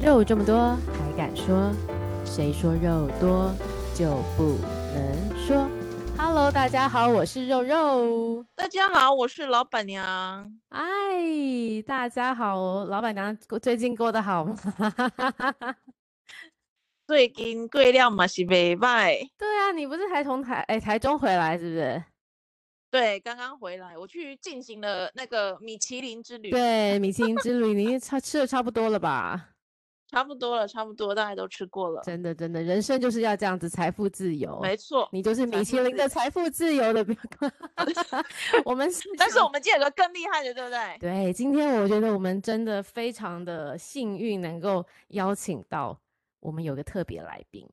[0.00, 1.72] 肉这么多还敢说？
[2.24, 3.52] 谁说肉多
[3.94, 4.56] 就不
[4.94, 5.68] 能说
[6.16, 8.44] ？Hello，大家好，我是肉肉。
[8.54, 10.56] 大家好，我是老板娘。
[10.68, 14.56] 哎，大家好，老板娘最近过得好吗？
[17.08, 19.28] 最近过了嘛是袂歹。
[19.36, 22.04] 对啊，你不是才从台哎台中回来是不是？
[22.90, 26.50] 对，刚刚回来，我去进行了那个米其林之旅。
[26.50, 29.48] 对，米其林之旅，你差吃的差不多了吧？
[30.10, 32.02] 差不多了，差不多，大家都吃过了。
[32.02, 34.58] 真的，真的，人生就是要这样子，财富自由。
[34.60, 37.50] 没错，你就是米其林的财富自由的表哥。
[38.64, 40.98] 我们是，但是我们今天有个更厉害的，对不对？
[40.98, 45.98] 对，今天我觉得我们真的非常的幸运，能够邀请到
[46.40, 47.68] 我们有个特别来宾。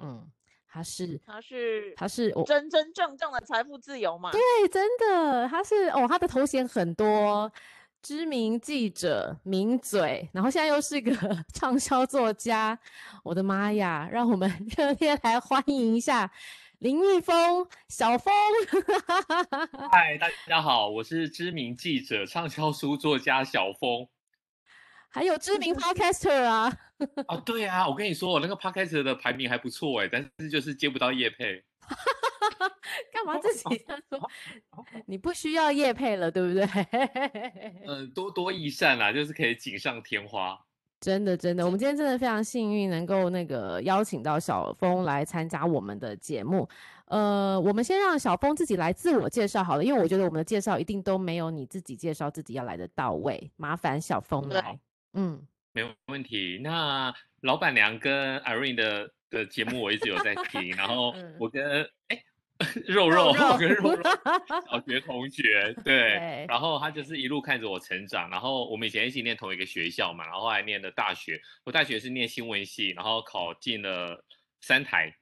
[0.00, 0.30] 嗯。
[0.68, 4.30] 他是，他是，他是我真真正正的财富自由嘛？
[4.30, 7.50] 对，真的，他是哦，他的头衔很多，
[8.06, 11.10] 知名记者、名嘴，然后现在又是个
[11.52, 12.78] 畅销作家。
[13.24, 14.48] 我的妈呀，让我们
[14.78, 16.30] 热烈来欢迎一下
[16.78, 18.32] 林玉峰小峰。
[19.90, 24.06] 嗨，大家好，我是知名记者、畅销书作家小峰。
[25.08, 26.72] 还有知名 podcaster 啊！
[27.26, 31.64] 啊，对啊，我跟你说，我那个 podcaster 的排名还不错哎，但是就是接不到叶配。
[33.12, 34.30] 干嘛自己这样说？
[35.06, 36.64] 你不需要叶配了，对不对？
[37.86, 40.58] 嗯，多多益善啦，就是可以锦上添花。
[40.98, 46.66] 真的，真的，我们今天真的非常幸运，能够那个邀请到小峰来参加我们的节目。
[47.04, 53.50] 呃，我们先让小峰自己来自我介绍好了，因为我觉得我们的介绍一定都没有你自己介绍自己要来的到位。
[53.56, 54.78] 麻烦小峰来。
[55.12, 55.40] 嗯，
[55.72, 56.58] 没有问题。
[56.62, 62.18] 那老板娘跟 Irene 的的节目我一直有在听，然后 我跟哎、嗯、
[62.88, 64.02] 肉肉，我跟肉肉。
[64.70, 74.24] 小学同学，对，对，然后他就是一路看着我成长，然后我们以前一起念同一个学校嘛，然后后来念的大学，我大学是念新闻系，然后考进了
[74.60, 75.14] 三台。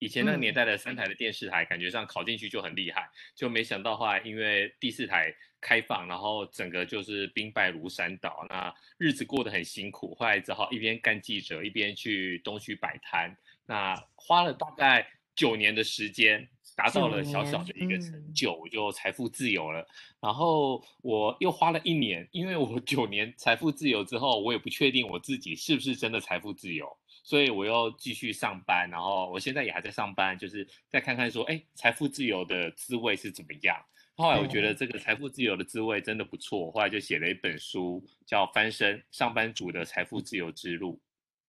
[0.00, 13.36] 以前那个年代的三台的电视台，感觉上考进去就很厉害，就没想到后来因为第四台开放，然后整个就是兵败如山倒，那日子过得很辛苦，后来只好一边干记者，一边去东区摆摊，
[13.66, 19.84] 那花了大概九年的时间，达到了小小的一个成就，我就财富自由了。
[20.20, 26.88] 然后我又花了一年，因为我九年财富自由之后，我也不确定我自己是不是真的财富自由。
[27.24, 33.76] 所以我又继续上班，然后我现在也还在上班，就是再看看说，哎，财富自由的滋味是怎么样。
[34.14, 40.94] 后来我觉得这个财富自由的滋味真的不错，后来就写了一本书，叫《翻身：上班族的财富自由之路》。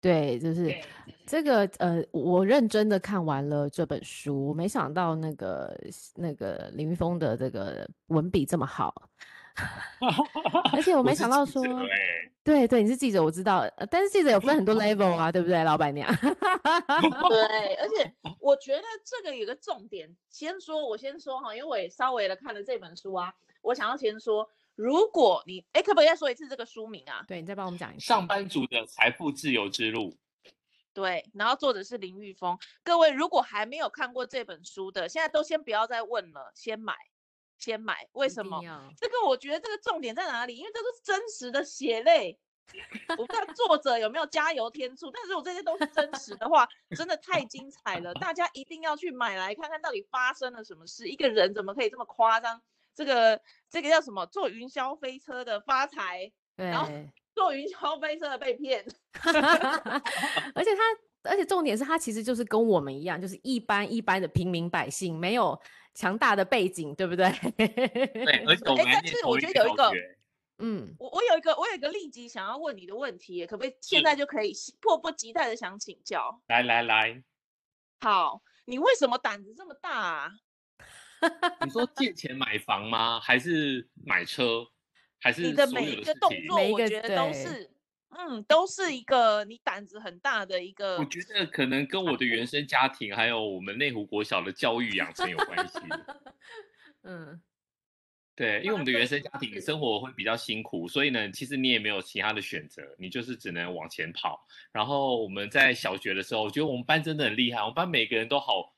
[0.03, 0.75] 对，就是
[1.25, 5.75] 这个呃，我认真的看完了这本书，没想到那个
[6.17, 8.93] 那个林裕丰的这个文笔这么好。
[10.73, 11.87] 而且我没想到说，欸、
[12.43, 16.11] 对对，你是记者，我知道，但是记者有分很多 level 啊，对不对，老板娘？
[16.17, 27.25] 对，而且我觉得这个有个重点，先说，我先说哈，因为我也稍微的看了这本书啊，我想要先说，如果你，哎，可不可以再说一次这个书名啊？
[27.29, 30.17] 对，你再帮我们讲一下，上班族的财富自由之路。
[30.95, 36.95] 对，然后作者是林玉峰，各位如果还没有看过这本书的，现在都先不要再问了，先买。
[37.59, 38.61] 先买，为什么？
[38.97, 40.57] 这个我觉得这个重点在哪里？
[40.57, 42.37] 因为这都是真实的血泪，
[43.11, 51.07] 我不知道作者有没有加油添醋，但是如果这些都是真实的话，真的太精彩了，大家一定要去买来看看到底发生了什么事。
[51.07, 52.61] 一个人怎么可以这么夸张？
[52.95, 54.25] 这个这个叫什么？
[54.27, 56.91] 坐云霄飞车的发财，然后
[57.35, 58.85] 坐云霄飞车的被骗，
[60.55, 65.61] 而且他，而且重点是他其实就是跟我们一样，就是一般一般的平民百姓，没有。
[65.95, 67.29] 强大的背景，对不对？
[67.55, 67.67] 对，
[68.47, 69.93] 而且 我们但是我觉得有一个，
[70.57, 76.41] 嗯，我我有一个，我有一个立即想要问你的问题，可不可以现在就可以迫不及待的想请教？
[76.47, 77.23] 来来来，
[78.01, 80.31] 好，你为什么胆子这么大啊？
[81.65, 83.21] 你说借钱买房吗？
[83.21, 84.67] 还是买车？
[85.19, 87.71] 还是你的每一个动作，我觉得都是。
[88.15, 90.99] 嗯，都是一个你胆子很大的一个。
[90.99, 95.79] 我觉得可能跟我的原生家庭，还有我们内湖国小的教育养成有关系。
[97.05, 97.41] 嗯，
[98.37, 104.47] 对，因为我们的原生家庭生活会比较辛苦，所以呢，其实你也没有其他的选择，你就是只能往前跑。
[104.73, 108.72] 然后我们在小学的时候，我觉得我们班真的很厉害，我们班每个人都好，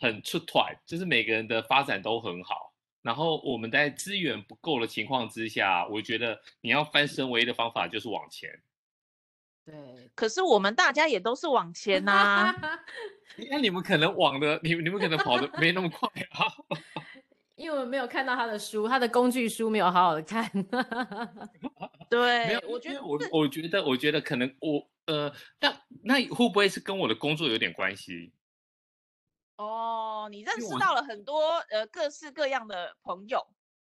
[0.00, 2.72] 很出团，就是每个人的发展都很好。
[3.02, 8.50] 然后我们在资源不够的情况之下，我觉得你要翻身唯一的方法就是往前。
[9.64, 9.74] 对，
[10.14, 12.56] 可是我们大家也都是往前呐、啊。
[13.50, 16.46] 那你们可能往的，你你们可能跑的没那么快啊。
[17.56, 20.50] 因为我们没有看到他的书，他的工具书没有好好的看。
[22.08, 25.30] 对，没有，我觉得我我觉得我觉得可能我呃，
[25.60, 28.32] 那那会不会是跟我的工作有点关系？
[29.60, 33.46] 哦，你认识到了很多呃各式各样的朋友。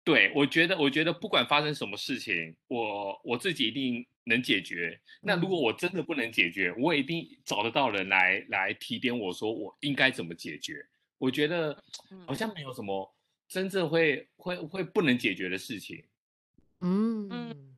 [0.06, 4.98] 对，我觉得我觉得不管发生什么事情，我我自己一定能解决。
[5.22, 10.76] 那如果我真的不能解决，我一定找得到人来来提点我说我应该怎么解决。
[11.18, 11.84] 我觉得
[12.26, 13.14] 好像没有什么
[13.50, 16.02] 真正会会会不能解决的事情。
[16.80, 17.77] 嗯嗯。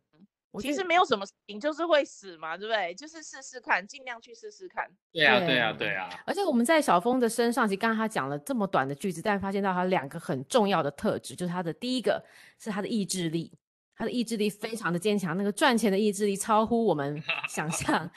[0.60, 2.96] 其实没有什么事情，就是会死嘛，对不对？
[2.96, 4.90] 就是试试看，尽量去试试看。
[5.12, 6.10] 对啊，对啊，对啊。
[6.26, 12.24] 而且我们在小峰的身上，其实刚刚他讲了这么短的句子，但发现到他两个很重要的特质，就是他的第一个
[12.58, 13.52] 是他的意志力，
[13.96, 18.10] 他的意志力非常的坚强，那个赚钱的意志力超乎我们想 象。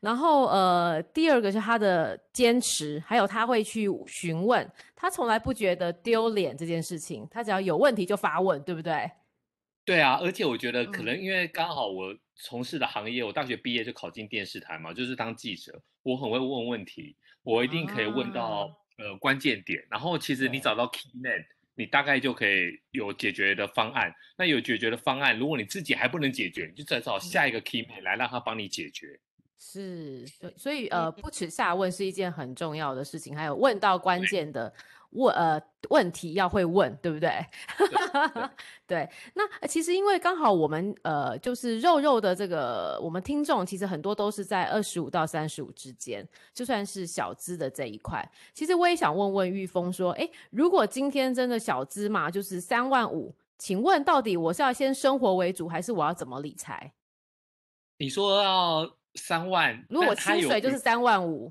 [0.00, 9.10] 然后呃，第二个是他的坚持，还有他会去询问，他从来不觉得丢脸这件事情，他只要有问题就发问，对不对？
[9.84, 18.68] 对啊，而且我觉得可能因为刚好我从事的行业，嗯、我大学毕业就考进电视台嘛，就是当记者，我很会问问题，我一定可以问到、啊、
[18.98, 19.84] 呃关键点。
[19.90, 21.44] 然后其实你找到 key man，
[21.74, 24.14] 你大概就可以有解决的方案。
[24.36, 29.18] 那有解决的方案，如果你自己还不能解决，你就再找下一个 key man 来让他帮你解决。
[29.58, 30.24] 是，
[30.56, 34.72] 所以呃不耻下问是一件很重要的事情，还有问到关键的。
[35.10, 37.44] 问呃问题要会问，对不对？
[37.78, 38.48] 对，
[38.86, 48.24] 对， 那其实因为刚好我们呃就是肉肉的这个我们听众，其实很多都是在二十五到三十五之间，就算是小资的这一块。
[48.52, 56.92] 其实我也想问问玉峰说，哎，如果今天真的小资嘛，就是三万五，请问到底我是要先生活为主，还是我要怎么理财？
[57.96, 61.50] 你说要三万，如果我薪水就是三万五，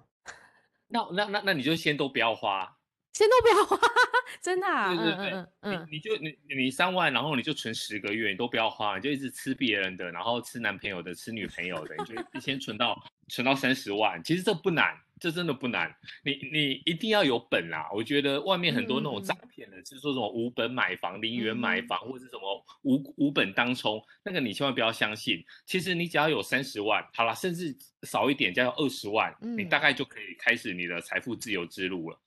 [0.88, 2.76] 那那那那你就先都不要花。
[3.12, 3.78] 钱都不要花，
[4.42, 4.96] 真的啊？
[4.96, 12.98] 对对对，嗯，你你就你你三万，然后你就存十个月，你都不要花，你就一直吃别人的，然后吃男朋友的，吃女朋友的，你就先存到
[13.28, 14.24] 存到三十万。
[14.24, 15.94] 其实这不难，这真的不难。
[16.24, 17.90] 你你一定要有本啦。
[17.94, 25.44] 我觉得外面很多那种诈骗的，是说什么无本买房、零元买房，嗯、或者是什么无无本当冲，那个你千万不要相信。
[25.66, 32.18] 其实你只要有三十万，好了，甚至少一点，加有二十万，嗯，你大概就可以开始你的财富自由之路了。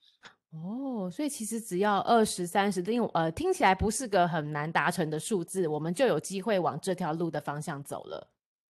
[0.53, 8.29] 哦，所以其实只要二十三十，因为呃听起来不是个很难达成的数字，我们就有机会往这条路的方向走了。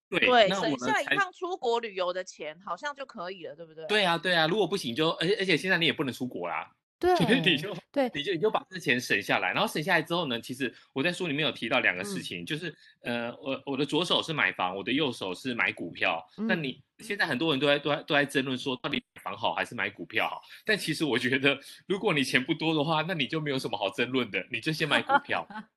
[0.09, 3.85] 对，对，省下一趟出国旅游的钱，好像就可以了，对不对？
[3.88, 6.71] 对啊，对啊，如果不行就，而且而且现在你也不能出国啦。
[7.03, 16.25] 对，你就对，你就你就把这钱省下来，然后省下来之后呢，其实我在书里面有提到两个事情，嗯、就是呃，我我的左手是买房，我的右手是买股票。
[16.47, 20.41] 那、嗯、你现在很多人都在都在都在争论说，到底买房好还是买股票好？
[20.65, 25.45] 但其实我觉得，如果你钱不多的话，那你就没有什么好争论的，你就先买股票。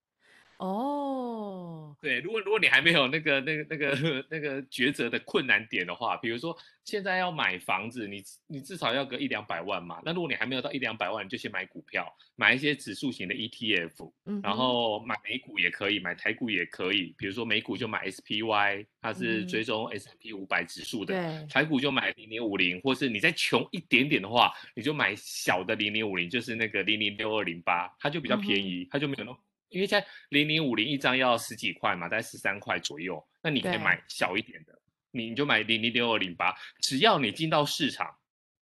[0.58, 10.00] 哦，对，如果如果你还没有那个那个那个那个抉择的困难点的话，比如说现在要买房子，你你至少要个一两百万嘛。
[10.04, 17.14] 那如果你还没有到一两百万，你就先买股票，买一些指数型的 ETF，嗯，然后买美股也可以，买台股也可以。
[17.18, 29.38] 比如说美股就买 SPY，它是追踪 S&P 五百指数的，台股就买零零五零，或是你再穷一点点的话，你就买小的零零五零，就是那个零零六二零八，它就比较便宜，嗯，它就没有那么。
[29.68, 33.22] 因为现在零零五零一张要十几块嘛，大概十三块左右。
[33.42, 34.72] 那你可以买小一点的，
[35.10, 36.54] 你你就买零零六二零八。
[36.80, 38.16] 只要你进到市场，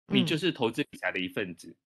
[0.09, 1.77] 嗯、你就是投资理财的一份子。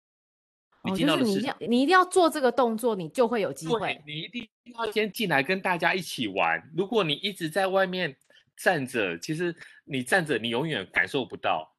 [0.84, 4.00] 你进到了市场，哦就是、你，你一定要做这个动作，你就会有机会。
[4.06, 6.62] 你一定要先进来跟大家一起玩。
[6.74, 8.16] 如果你一直在外面
[8.56, 9.54] 站着，其实
[9.84, 11.74] 你站着，你永远感受不到，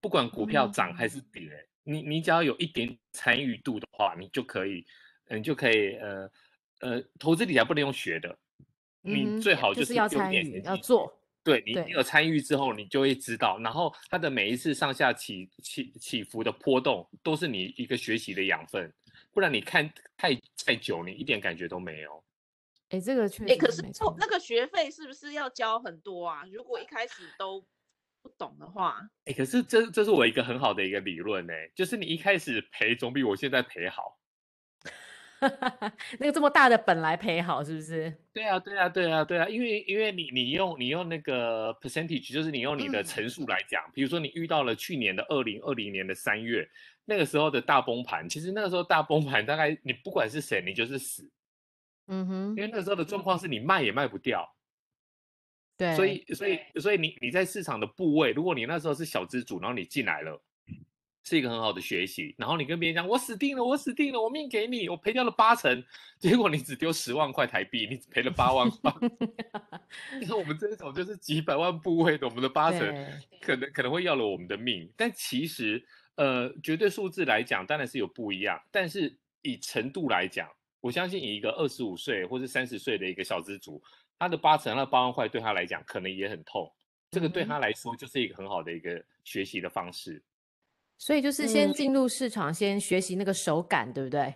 [0.00, 1.48] 不管股票涨还是跌，
[1.84, 4.86] 嗯、你你只要有一点参与度的话，你就可以，
[5.28, 6.30] 你就可以呃。
[6.82, 8.36] 呃，投资理财不能用学的，
[9.00, 11.16] 你最好就是要参与，要做。
[11.44, 13.58] 对，你有参与之后，你就会知道。
[13.58, 18.92] 然后它的每一次上下起起起伏的波动，都是你一个学习的养分。
[19.32, 20.34] 不然你看太
[20.64, 22.22] 太久，你一点感觉都没有。
[22.90, 23.52] 哎，这个确实。
[23.52, 23.82] 哎，可是
[24.18, 26.44] 那个学费是不是要交很多啊？
[26.52, 27.64] 如果一开始都
[28.22, 29.00] 不懂的话。
[29.24, 34.18] 哎，可是这这是我一个很好的一个理论呢，就是你一开始赔总比我现在赔好。
[36.18, 38.12] 那个这么大的本来赔好是不是？
[38.32, 46.68] 对啊，对啊，对啊，对啊，因为因为你你用你用那个 percentage，就是你用你的乘数来讲，嗯、比如说你遇到了去年的二零二零年的三月
[47.04, 51.28] 那个时候的大崩盘，其实那个时候大崩盘大概你不管是谁，你就是死。
[52.08, 54.48] 嗯哼，因为那个时候的状况是你卖也卖不掉。
[55.76, 60.40] 对，所以所以所以你你在市场的部位，如果你那时候是小资主，然后你进来了，
[61.24, 62.34] 是一个很好的学习。
[62.38, 65.84] 然后你跟别人讲，我死定了，我死定了，我命给你，我赔掉了八成，
[66.18, 68.92] 结果你只丢十万块台币，你只赔了八万块。
[70.20, 72.80] 你说我们这种就是几百万部位的，我们的八成
[73.40, 74.90] 可能可能会要了我们的命。
[74.96, 75.84] 但其实，
[76.16, 78.60] 呃，绝对数字来讲，当然是有不一样。
[78.70, 80.48] 但是以程度来讲，
[80.80, 83.82] 我相信以一个二十五岁或者三十岁的一个小资族，
[84.18, 86.72] 他的八成那八万块对他来讲可能也很痛。
[87.10, 90.22] 这个对他来说就是一个很好的一个学习的方式，
[91.02, 94.32] 所以就是先进入市场，先学习那个手感，对不对？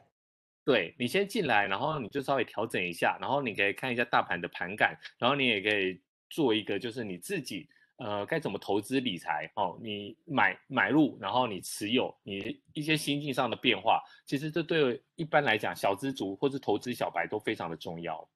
[0.65, 7.69] 对，你先进来，然后你就稍微调整一下，然后你可以看一下大盘的盘感，然后你也可以做一个就是你自己
[7.99, 18.29] 呃该怎么投资理财哦，你买买入，然后你持有，你一些心境上的变化，其实这对一般来讲小资族或是投资小白都非常的重要。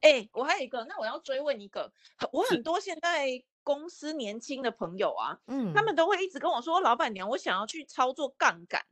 [0.00, 1.92] 哎，我还有一个，那我要追问一个，
[2.32, 3.44] 我很多现在。
[3.62, 8.82] 公司年轻的朋友啊，嗯，他们都会一直跟我说，老板娘，我想要去操作杠杆，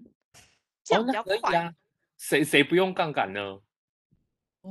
[0.85, 1.57] 这样比较快。
[1.57, 1.75] 啊、
[2.19, 3.61] 谁谁不用杠杆呢？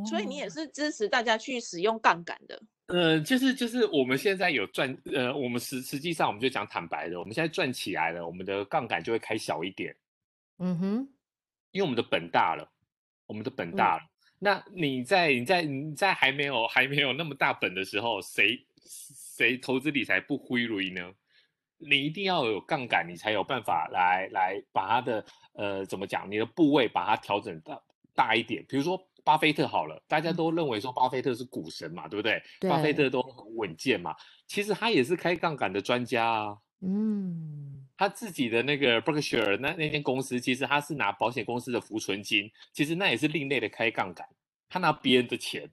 [0.07, 2.61] 所以你也是支持大家去使用杠杆的。
[2.87, 9.95] 呃，就是就是我们现在有赚，呃，我们实实际上我们就讲坦白的，我们现在赚起来了，我们的杠杆就会开小一点。
[10.59, 11.09] 嗯哼，
[11.71, 12.71] 因为我们的本大了，
[13.25, 14.03] 我们的本大了。
[14.03, 18.63] 嗯、那你在你在你在还没有还没有那么大本的时候，谁？
[18.85, 21.11] 谁投资理财不挥雷呢？
[21.77, 27.81] 你一定要有杠杆，你才有办法来来把它的呃怎么讲，你的部位把它调整到
[28.13, 28.65] 大一点。
[28.67, 32.43] 比如说巴菲特好了，大家都认为说巴菲特是股神嘛，对不对？
[32.59, 32.69] 对。
[32.69, 34.13] 巴菲特都很稳健嘛，
[34.45, 36.57] 其实他也是开杠杆的专家啊。
[36.81, 37.87] 嗯。
[37.95, 44.25] 他自己的那个 Berkshire 那那间公司，其实他是拿保险公司的浮存金，其实那也是另类的开杠杆，
[44.69, 45.69] 他拿别人的钱。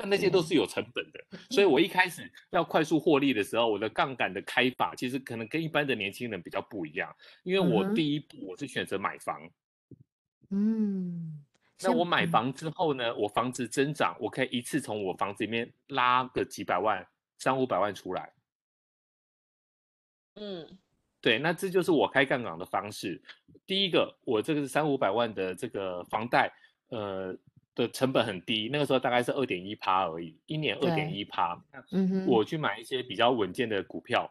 [0.00, 9.50] 但那些都是有成本的，所以我一开始要快速获利的时候，我的杠杆的开法其实可能跟一般的年轻人比较不一样，因为我第一步我是选择买房，
[10.48, 11.44] 嗯，
[11.82, 18.32] 那我买房之后呢，我房子增长，我可以一次从我房子里面拉个几百万、三五百万出来，
[20.36, 20.78] 嗯，
[21.20, 23.20] 对，那这就是我开杠杆的方式。
[23.66, 26.50] 第一个，我这个是三五百万的这个房贷，
[26.88, 27.36] 呃。
[27.74, 31.62] 的成本很低，那个时候大概是二点一趴而已，一年二点一趴。
[31.92, 34.30] 嗯哼，我去买一些比较稳健的股票，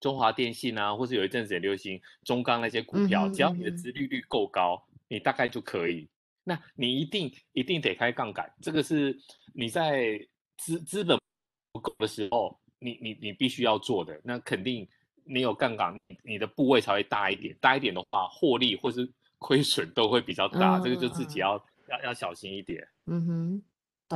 [0.00, 6.08] 中华电信啊，或是有一阵子也流行中钢那些股票，嗯、只要你的资利率够高，你大概就可以。
[6.44, 9.18] 那你一定一定得开杠杆，这个是
[9.54, 10.20] 你在
[10.56, 11.18] 资资本
[11.72, 14.20] 不够的时候，你你你必须要做的。
[14.22, 14.86] 那肯定
[15.24, 20.78] 你有杠杆，你的部位才会大一点，大一点的话，获利或是亏损都会比较大。
[20.78, 21.62] 嗯、这个就自己要。
[21.88, 22.86] 要要小心一点。
[23.06, 23.62] 嗯哼，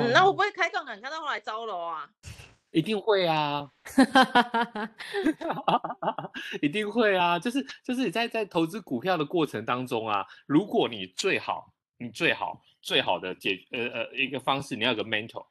[0.01, 2.09] 嗯，那我不会开杠杆，看到后来糟了啊？
[2.73, 3.71] 一定会啊，
[6.63, 15.45] 一定会啊，就是就是你在在投资股票的过程当中啊，如果你最好你最好最好的解呃呃一个方式，你要有个 mentor，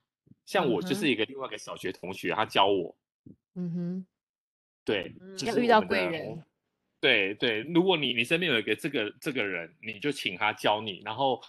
[0.48, 2.98] 像我就是一个另外一个小学同学，他教我。
[3.54, 4.06] 嗯哼，
[4.84, 5.14] 对，
[5.46, 6.44] 要遇到贵人。
[7.00, 11.40] 对对，如果你你身边有一个这个这个人，你就请他教你，然后。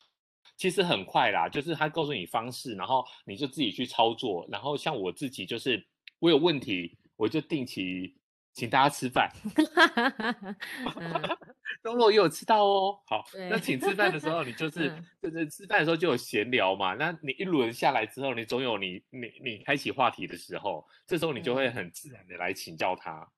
[0.62, 4.46] 其实很快啦，就是他告诉你方式，然后你就自己去操作。
[4.48, 5.84] 然后像我自己，就是
[6.20, 8.14] 我有问题，我就定期
[8.52, 9.28] 请大家吃饭。
[11.82, 12.96] 中路也有吃到哦。
[13.08, 16.94] 好，那请吃饭的时候，你 就是就是吃饭的时候就有闲聊嘛。
[16.94, 23.28] 那你一轮下来之后，你总有你你你开启话题的时候，这时候你就会很自然的来请教他。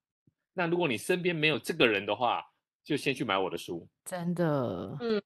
[0.53, 2.45] 那如果你身边没有这个人的话，
[2.85, 3.89] 就先去买我的书。
[4.05, 5.23] 真的，嗯，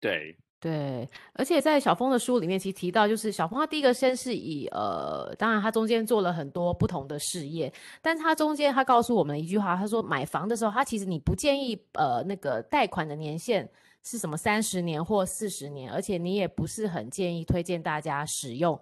[0.00, 0.36] 对。
[0.60, 7.72] 对，而且在小峰的书里面，其实提到就是小峰他第一个先是以呃，当然他中间做了很多不同的事业，
[8.02, 13.70] 但是他中间他告诉我们一句话，他说买房的时候，他其实你不建议呃那个贷款的年限
[14.02, 18.76] 是什么三十年或四十年，而且你也不是很建议推荐大家使用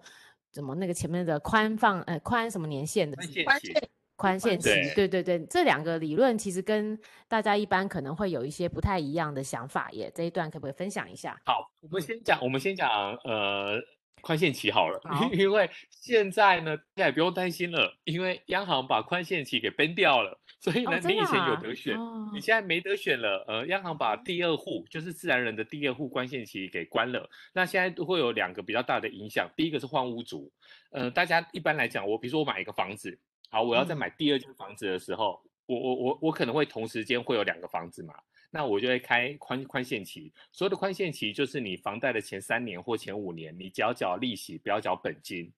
[0.51, 3.15] 怎么那个前面的宽放呃宽什么年限的
[3.45, 3.89] 宽限。
[4.17, 10.11] 宽限期，对对对，这两个理论其实跟大家一般可能会有一些不太一样的想法耶。
[10.13, 11.39] 这一段可不可以分享一下？
[11.45, 12.89] 好，我们先讲，我们先讲
[13.23, 13.79] 呃
[14.21, 23.45] 宽限期好了，好， 因为现在呢，大家也不用担心了，因为央行把宽限期给 ban 掉了，所以呢，哦、你以前有得选，哦、你现在没得选了。
[23.47, 30.51] 呃，央行把第二户，就是自然人的第二户宽限期给关了，那现在都会有两个比较大的影响，第一个是换屋族，
[30.89, 33.19] 呃，大家一般来讲，我比如说我买一个房子。
[33.49, 38.13] 好，我要再买第二间房子的时候，嗯、我我我我可能会同时间会有两个房子嘛，
[38.49, 40.31] 那我就会开宽宽限期。
[40.51, 45.51] 所有的宽限期就是你房贷的前三年或前五年，你只要缴利息，不要缴本金。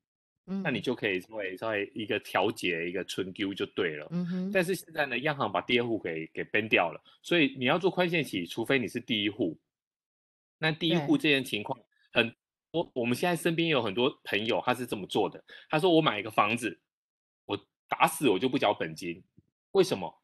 [0.47, 4.07] 嗯，那你就可以稍微稍微一个调节一个存丢就对了。
[4.09, 4.51] 嗯哼。
[4.51, 9.55] 但是现在呢，央行把第二户给给 ban 掉了，所以你要做宽限期，除非你是第一户。
[10.57, 11.79] 那第一户这件情况
[12.11, 12.35] 很
[12.71, 15.43] 我，我们现在身边有很多朋友他是这么做的。
[15.69, 16.88] 他说我买一个房子，我
[17.89, 19.21] 打死我就不缴本金，
[19.71, 20.15] 为什么？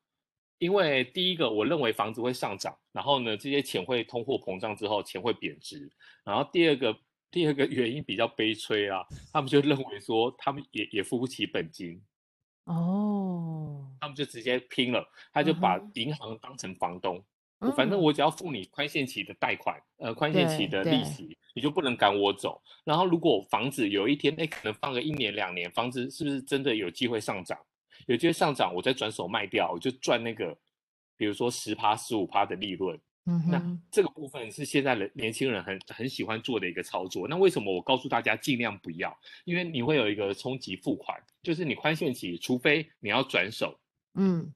[0.58, 5.92] 因为第一个，我认为房子会上涨，然后呢，这些钱会通货膨胀之后，钱会贬值。
[6.24, 6.98] 然后第二个，
[7.30, 12.02] 第二个原因比较悲催啊，他们就认为说，他们也也付不起本金，
[12.64, 17.22] 哦，他们就直接拼了，他就把银行当成房东，
[17.60, 22.62] 嗯、反正我只要付你宽限期的贷款，呃，宽限期的利息，你就不能赶我走。
[22.84, 27.58] 然后如果房子有一天，哎，可能放个一年两年，房子是不是真的有机会上涨？
[28.08, 30.56] 有机会上涨，我再转手卖掉，我就赚那个，
[31.18, 33.00] 比如说十趴、十五趴的利润。
[33.28, 37.28] 嗯，那这个部分是现在的年轻人很很喜欢做的一个操作。
[37.28, 39.18] 那为什么我告诉大家尽量不要？
[39.46, 43.80] 因为你会有一个冲击付款，就是你宽限期，除非你要转手。
[44.14, 44.54] 嗯，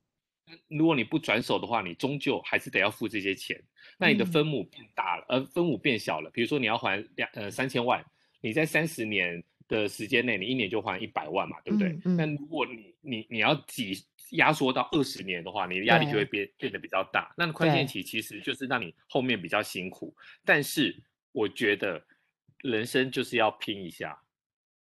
[0.68, 3.62] 如果你不转手的话，你终究还是得要付这些钱。
[3.98, 6.30] 那你的分母变大了，呃，分母变小了。
[6.32, 8.04] 比如说你要还两呃三千万，
[8.42, 9.44] 你在三十年。
[9.70, 11.90] 的时间内，你一年就还一百万嘛，对不对？
[12.04, 13.94] 嗯嗯、如果你你你要挤
[14.32, 17.32] 压缩到二十年的话，你的压力就会变变得比较大。
[17.38, 20.12] 那宽限期其实就是让你后面比较辛苦，
[20.44, 21.00] 但是
[21.32, 22.04] 我觉得
[22.64, 24.20] 人生就是要拼一下，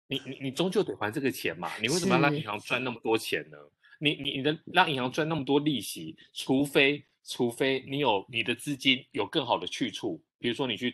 [0.06, 1.70] 你你你终究得还这个钱嘛。
[1.76, 3.58] 你为什么要让银行赚那么多钱呢？
[4.00, 10.92] 你你你的让银行赚那么多利息，除非除非你有你的资金有更好的去处，比如说你去。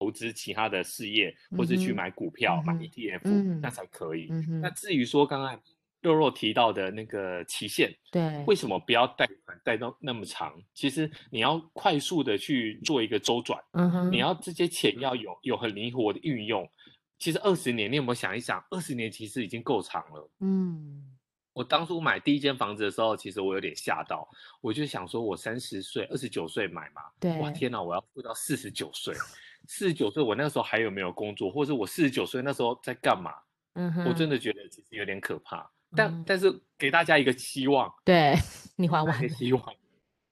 [0.00, 4.26] 投资其他的事业，或是去买股票、嗯、买 ETF，、嗯、那才可以。
[4.28, 5.58] 嗯、那至于说刚刚
[6.02, 10.60] 肉肉提到的那个期限，对，为什么不要贷款贷到那么长？
[10.74, 16.68] 其实你要快速的去做一个周转，嗯哼，你要这些钱要有有很灵活的运用。
[17.18, 18.62] 其实二十年，你有没有想一想？
[18.70, 20.30] 二十年其实已经够长了。
[20.40, 21.13] 嗯，
[21.54, 24.28] 我当初买第一间房子的时候，其实我有点吓到，
[24.60, 29.14] 我就想说，我三十岁，二十九岁买嘛，对，哇天哪，我要付到四十九岁。
[29.66, 33.32] 四十九岁，我那时候还有没有工作，或者我四十九岁那时候在干嘛？
[33.74, 35.70] 嗯哼，我真的觉得其实有点可怕。
[35.96, 38.34] 但、嗯、但是给大家一个希望，对
[38.76, 39.28] 你还完了？
[39.30, 39.74] 希望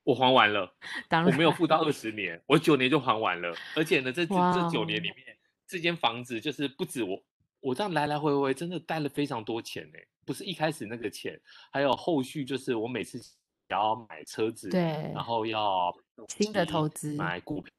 [0.04, 0.70] 我还完了，
[1.08, 3.54] 当然我没有付到二十年，我九年就还完了。
[3.76, 7.22] 而且呢，这这九年里面，这间房子就是不止我，
[7.60, 9.98] 我这样来来回回真的带了非常多钱呢。
[10.24, 13.20] 不是一开始那个钱，还有后续就是我每次
[13.68, 14.80] 要买车子，对，
[15.14, 15.94] 然后要
[16.28, 17.70] 新的投资买股票。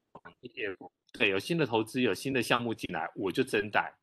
[1.13, 3.93] 对，有新的投资，有新的项目进来，我就增贷，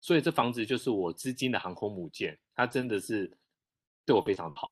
[0.00, 3.30] 所以这房子就是我资金的航空母舰，它真的是
[4.04, 4.70] 对我非常好。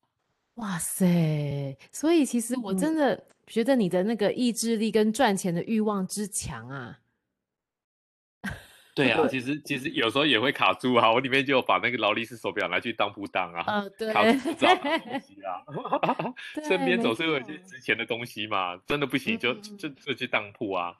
[0.55, 1.75] 哇塞！
[1.91, 6.99] 所以其实我真的觉得你的那个意志力跟赚钱的欲望之强啊。
[9.05, 14.91] 对啊，其实其实有时候也会卡住啊，我里面就有把那个劳力士手表拿去当铺当啊，呃、对卡住找东。
[15.19, 15.61] 西啊，
[16.67, 20.95] 身边总是有一些值钱的东西嘛，真的不行就、嗯、就就，就去当铺啊。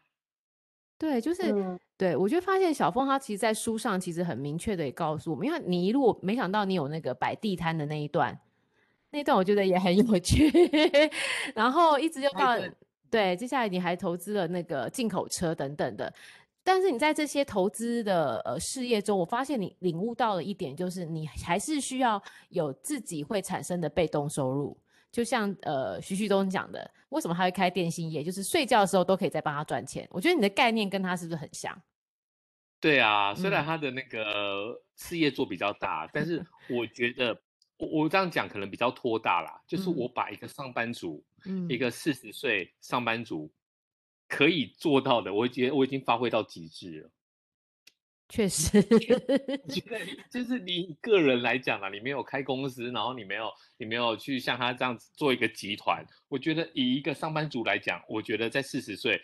[1.00, 8.40] 对，就是、嗯、对，我就发现小峰他其实，在书上其实很明确的也告诉我们，因为你一路没想到你有那个摆地摊的那一段，
[9.12, 10.52] 那一段我觉得也很有趣，
[11.54, 12.58] 然后一直就到
[13.10, 16.12] 对，接下来你还投资了那个进口车等等的，
[16.68, 24.78] 但是你在这些投资的呃事业中，我发现你领悟到了一点，就是你还是需要有自己会产生的被动收入。
[25.10, 28.22] 就像呃徐旭东讲的，为什么他会开电信业？
[28.22, 30.06] 就是睡觉的时候都可以再帮他赚钱。
[30.12, 31.82] 我觉得你的概念跟他是不是很像？
[32.82, 37.42] 对啊，虽然他的那个事业做比较大，嗯、但是 我觉得
[37.78, 39.62] 我我这样讲可能比较拖大啦。
[39.66, 43.50] 就是我把一个上班族，嗯、一个四十岁上班族
[44.28, 47.10] 可以做到的，我觉得我已经发挥到极致了。
[48.30, 56.06] 确实，觉得就是你个人来讲啊，你没有开公司，然后你没有你没有去像他这样子做一个集团。
[56.28, 59.22] 我觉得以一个上班族来讲，我觉得在四十岁，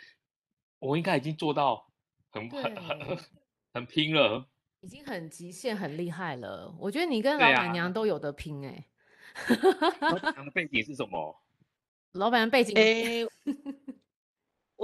[0.79, 1.85] 我应该已经做到
[2.29, 3.17] 很很很
[3.73, 4.47] 很拼了，
[4.79, 6.73] 已经很极限很厉害了。
[6.79, 8.87] 我觉得你跟老板娘都有得拼哎、欸。
[9.99, 11.43] 老板娘的背景是什么？
[12.13, 12.73] 老板娘背景。
[12.77, 13.27] 欸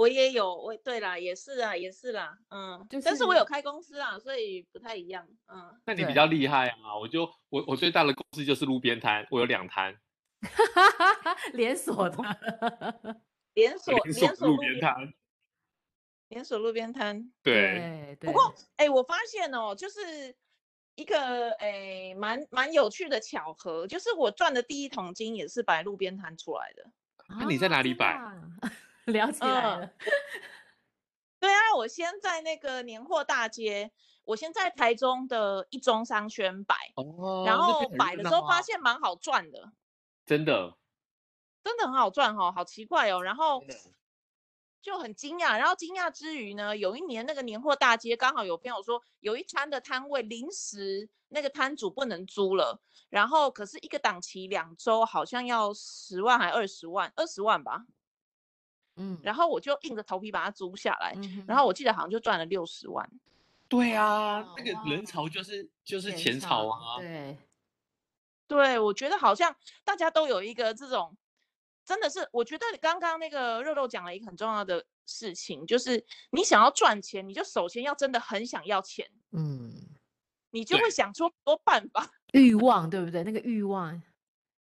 [0.00, 5.78] 我也有，我对啦，也是啊，也是啦，嗯，就是，但是我有开公司啊，所以不太一样，嗯。
[5.84, 9.94] 那你比较厉害啊，我就我我最大的公司就是路边摊，我有两摊，
[11.52, 12.16] 连锁的，
[13.52, 15.12] 连锁连锁路边摊，
[16.28, 18.16] 连锁路边摊，对。
[18.20, 20.34] 不过，哎、欸，我发现哦，就是
[20.94, 26.90] 一个哎，蛮、欸、蛮有趣的巧合，就是我赚的第一桶金也是摆路边摊出来的。
[27.28, 28.18] 那、啊、你在哪里摆？
[29.12, 29.90] 聊起来了，
[31.38, 33.90] 对啊，我先在那个年货大街，
[34.24, 39.72] 我先在台中的一中商圈摆，哦，然后摆的时候发现蛮好赚的，
[40.26, 40.76] 真的，
[41.62, 43.62] 真的很好赚哦，好奇怪哦，然后。
[44.82, 57.84] 就很惊讶，然后惊讶之余呢，有一年那个年货大街刚好有朋友说有一摊的摊位临时那个摊主不能租了，然后可是一个档期两周好像要十万还二十万，二十万吧，
[59.00, 63.10] 嗯，然后我就硬着头皮把它租下来，嗯、然后我记得好像就赚了六十万。
[63.68, 67.38] 对啊，那个人潮就是就是钱潮啊，对，
[68.46, 71.16] 对，我觉得好像大家都有一个这种。
[71.82, 79.72] 真的是，我觉得刚刚那个肉肉讲了一个很重要的事情，就是你想要赚钱，你就首先要真的很想要钱，嗯，
[80.50, 83.24] 你就会想出很多办法，欲望对不对？
[83.24, 84.00] 那个欲望，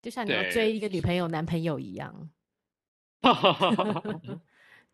[0.01, 2.31] 就像你要追一个女朋友、男朋友一样。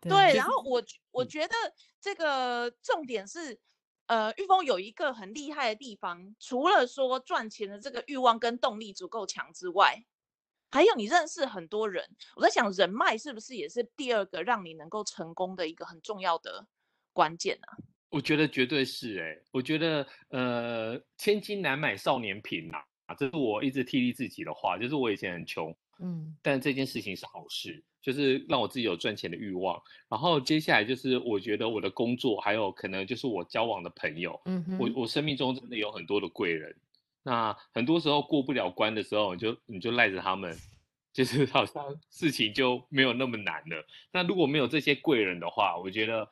[0.00, 1.54] 对，然后我我觉得
[2.00, 3.58] 这个重点是，
[4.06, 10.04] 呃，玉峰有一个很厉害的地方，除了说赚钱的这个欲望跟动力足够强之外。
[10.70, 12.04] 还有你认识很多人，
[12.36, 16.66] 我在想人脉是不是也是第二个让你能够成功的一个很重要的
[17.14, 17.84] 关键呢？
[18.10, 29.80] 我觉得绝对是哎、欸，我觉得呃，千金难买少年贫呐，啊，这是我一直替励自己的话，就是我以前很穷，嗯，但这件事情是好事，就是让我自己有赚钱的欲望。
[30.08, 36.74] 然后接下来就是我觉得我的工作，还有可能就是我交往的朋友，嗯哼，我我生命中真的有很多的贵人。
[37.22, 40.56] 那很多时候过不了关的时候，你就你就赖着他们，
[41.12, 43.84] 就是好像事情就没有那么难了。
[44.12, 46.30] 那如果没有这些贵人的话，我觉得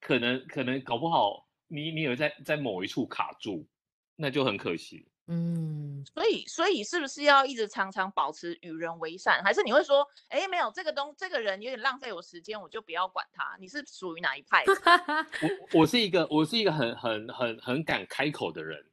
[0.00, 3.66] 可能可能搞不好你你有在在某一处卡住，
[4.14, 5.08] 那就很可惜。
[5.28, 13.56] 嗯，所以所以是不是要一直常常保持与人为善，还是你会说，哎，没有这个东这个人有点浪费我时间，我就不要管他？
[13.58, 14.64] 你是属于哪一派？
[15.74, 18.86] 我我是一个我是一个很很很很敢开口的人。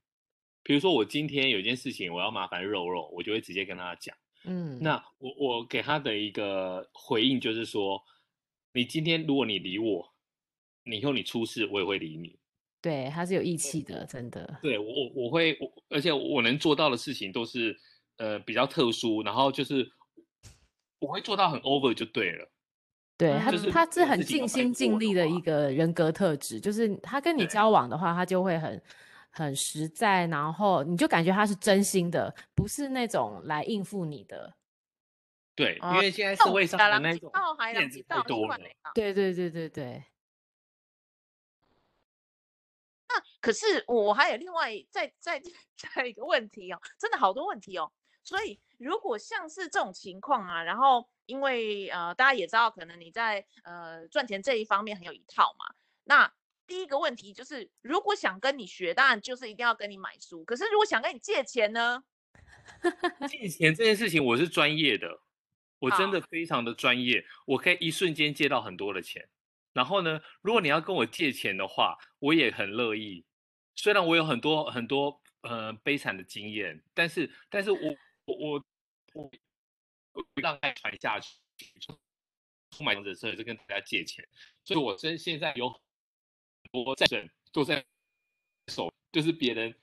[0.64, 4.16] 比如说我今天有一件事情，我要麻烦肉肉，我就会直接跟他讲。
[4.46, 8.02] 嗯，那我我给他的一个回应就是说，
[8.72, 10.14] 你今天如果你理我，
[10.86, 12.40] 你以后你出事我也会理你。
[12.84, 14.60] 对，他是有义气的，真的。
[14.62, 17.76] 对我我我会我，而且我能做到的事情都是
[18.18, 19.90] 呃比较特殊，然后就是
[21.00, 22.48] 我会做到很 over 就对了。
[23.18, 28.80] 对他，是他是很尽心尽力的一个人格特质，就是他跟你交往的话，他就会很。
[29.36, 34.54] 很实在，然后你就感觉他是真心的，不是那种来应付你的。
[35.56, 37.32] 对，因为现在社会上的那种
[37.74, 38.56] 骗子太多了。
[38.94, 40.04] 对对对对对。
[43.44, 45.40] 可是我还有另外再再
[45.76, 47.92] 再一个问题哦，真的好多问题哦。
[48.24, 55.76] 所以如果像是这种情况啊，然后因为呃大家也知道，可能你在呃赚钱这一方面很有一套嘛，
[56.06, 56.34] 那。
[56.66, 60.46] 第一个问题就是，如果想跟你学，当然就是一定要跟你买书。
[60.46, 62.02] 可是如果想跟你借钱呢？
[63.28, 65.20] 借钱这件事情，我是专业的，
[65.80, 69.28] 我真的非常的专业，我可以一瞬间借到很多的钱。
[69.74, 73.26] 然后呢，如果你要跟我借钱的话，我也很乐意。
[73.76, 78.64] 虽然我有很多很多呃悲惨的经验，但是但是我我我
[79.14, 79.32] 我
[80.34, 81.38] 不让爱传下去，
[82.72, 84.28] 充满着事就跟大家借钱。
[84.64, 85.74] 所以我真现在有。
[86.72, 87.86] 我在审都在
[88.72, 89.76] 手，就是别人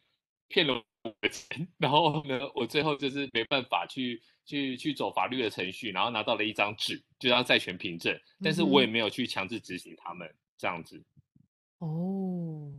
[0.49, 11.01] 骗了我的钱，然后呢，我最后就是没办法去去去走法律的程序，然后拿到了一张纸，就当债权凭证，但是我也没有去强制执行他们这样子。
[11.79, 12.73] 哦，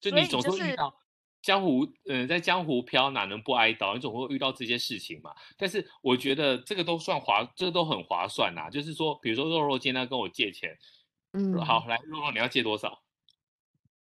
[0.00, 0.94] 就你总是遇到
[1.42, 3.94] 江湖，嗯、呃，在江湖飘哪能不挨刀？
[3.94, 5.34] 你总会遇到这些事情嘛。
[5.56, 8.68] 但是我觉得这个都算划，这个都很划算呐。
[8.70, 10.76] 就是说，比如说肉肉今天跟我借钱，
[11.32, 13.02] 嗯，好，来肉肉，你要借多少？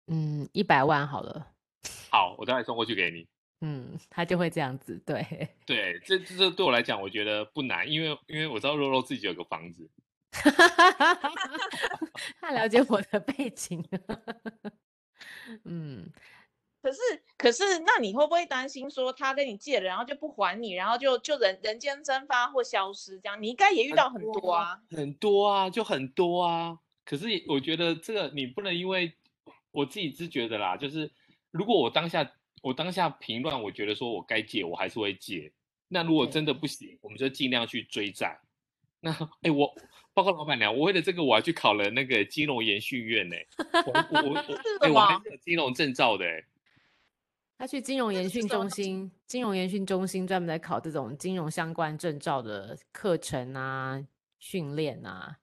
[0.06, 1.48] 嗯，一百万好了。
[2.10, 3.26] 好，我待会送过去给你。
[3.60, 5.50] 嗯，他就会这样子，对。
[5.66, 9.90] 对，这这对我来讲，我觉得不难，因为因为我知道肉肉自己有个房子。
[12.40, 13.84] 他了解我的背景。
[15.64, 16.10] 嗯，
[16.82, 16.98] 可是
[17.36, 23.42] 可是，那你会不会担心说他跟你借了，然后就不还你，然后就就人人间蒸发或消失这样？
[23.42, 24.80] 你应该也遇到很多啊。
[24.90, 26.78] 很多啊，就很多啊。
[27.04, 29.12] 可是我觉得这个你不能因为。
[29.70, 31.08] 我自己是觉得啦，就是
[31.50, 35.52] 如果我当下我当下评论，我觉得说我该借，我还是会借。
[35.88, 38.40] 那如果真的不行，我们就尽量去追债。
[39.02, 39.74] 那哎，我
[40.12, 43.36] 报告老板娘，我为了这个我还去考了那个金融研训院呢。
[43.86, 44.34] 我我我，
[44.86, 46.24] 哎，我还是有金融证照的。
[47.56, 54.00] 他去金融研训中心，金融研训中心专门在考这种金融相关证照的课程啊、
[54.38, 55.36] 训练啊。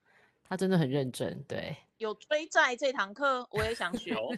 [0.48, 1.76] 他真的很认真，对。
[1.98, 4.12] 有追债这堂课，我也想学。
[4.14, 4.36] 有，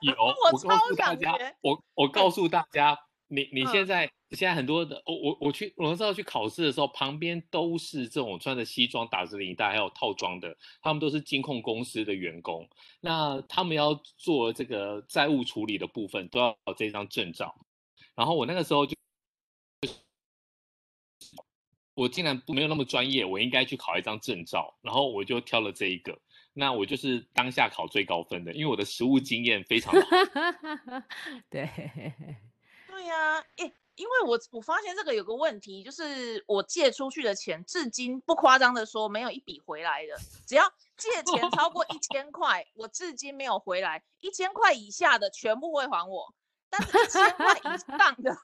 [0.00, 0.14] 有
[0.52, 1.56] 我超想学。
[1.60, 12.68] 我我告诉大家，你你现在、嗯、现在很多的，我我我去我那时候去考试的时候，旁边都是这种穿着西装、打着领带还有套装的，他们都是金控公司的员工。
[13.00, 17.54] 那他们要做这个债务处理的部分，都要有这张证照。
[18.14, 18.94] 然后我那个时候就。
[21.94, 26.20] 我竟然不没有那么专业，我应该去考一张证照，然后我就挑了这一个。
[26.52, 30.06] 那我就是当下考最高分的，因为我的实务经验非常好。
[31.48, 31.66] 对，
[32.96, 40.16] 对呀、啊，诶，因为我我发现这个有个问题，就是我借出去的钱，至今不夸张的说，没有一笔回来的。
[40.46, 40.64] 只要
[40.96, 46.34] 借钱超过一千块，我至今没有回来；一千块以下的全部会还我，
[46.70, 48.34] 但是一千块以上的，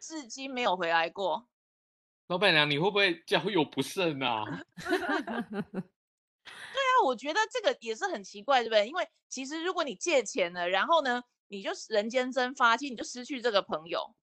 [0.00, 1.46] 至今没有回来过。
[2.26, 4.42] 老板娘，你会不会交友不慎啊？
[4.74, 4.90] 对
[6.50, 8.88] 啊，我觉得这个也是很奇怪，对不对？
[8.88, 14.14] 因为其实如果你借钱了，然后呢，你就人间蒸发，其实你就失去这个朋友。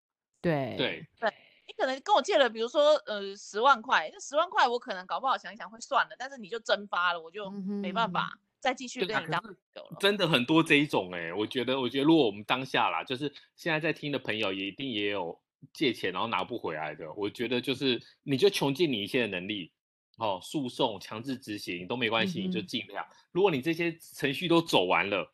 [0.42, 1.34] 对对对，
[1.68, 9.98] 你可能跟我借了，比如说呃十万块，那十万块我可能搞不好想一想会算了，但是你就蒸发了，我就没办法再继续跟你当朋友了。
[10.00, 15.40] 真的很多这一种哎、欸，我觉得，我觉得如果我们当下啦，就是现在在听的朋友也一定也有。
[15.72, 19.72] 借钱然后拿不回来的，我觉得就是你就穷尽你一切的能力，
[20.18, 23.08] 哦，诉讼、强制执行都没关系，嗯、你就尽量。
[23.32, 25.34] 如果你这些程序都走完了，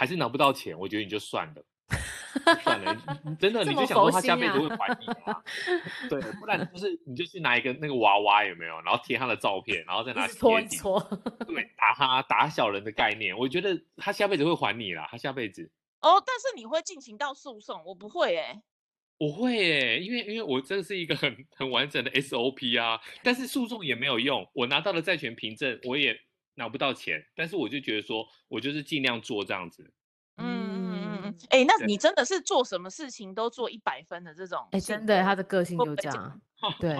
[0.00, 1.62] 还是拿不到钱，我觉得你就算了，
[2.62, 2.96] 算了，
[3.38, 5.42] 真的 你就想说他下辈子会还你吗？
[6.08, 10.98] 对，不然就是你就去拿一个那个娃娃有没有，然后贴他的照片，然后再拿搓搓，
[11.46, 15.70] 对， 打他打小人的概念，我觉得他下辈子会还你啦，他下辈子。
[16.00, 18.62] 哦，但是你会进行到诉讼，我不会哎、欸。
[19.18, 26.18] 我会耶，因为因为我这是一个很很完整的 SOP 啊，但是诉讼也没有用，我拿到了债权凭证，我也
[26.54, 29.92] 拿不到钱，但是我就觉得说，我就是尽量做这样子。
[30.36, 34.68] 嗯嗯嗯嗯，哎，那你真的是做什么事情都做一百分的这种？
[34.72, 36.40] 哎，真的，他的个性就这样。
[36.80, 36.96] 对，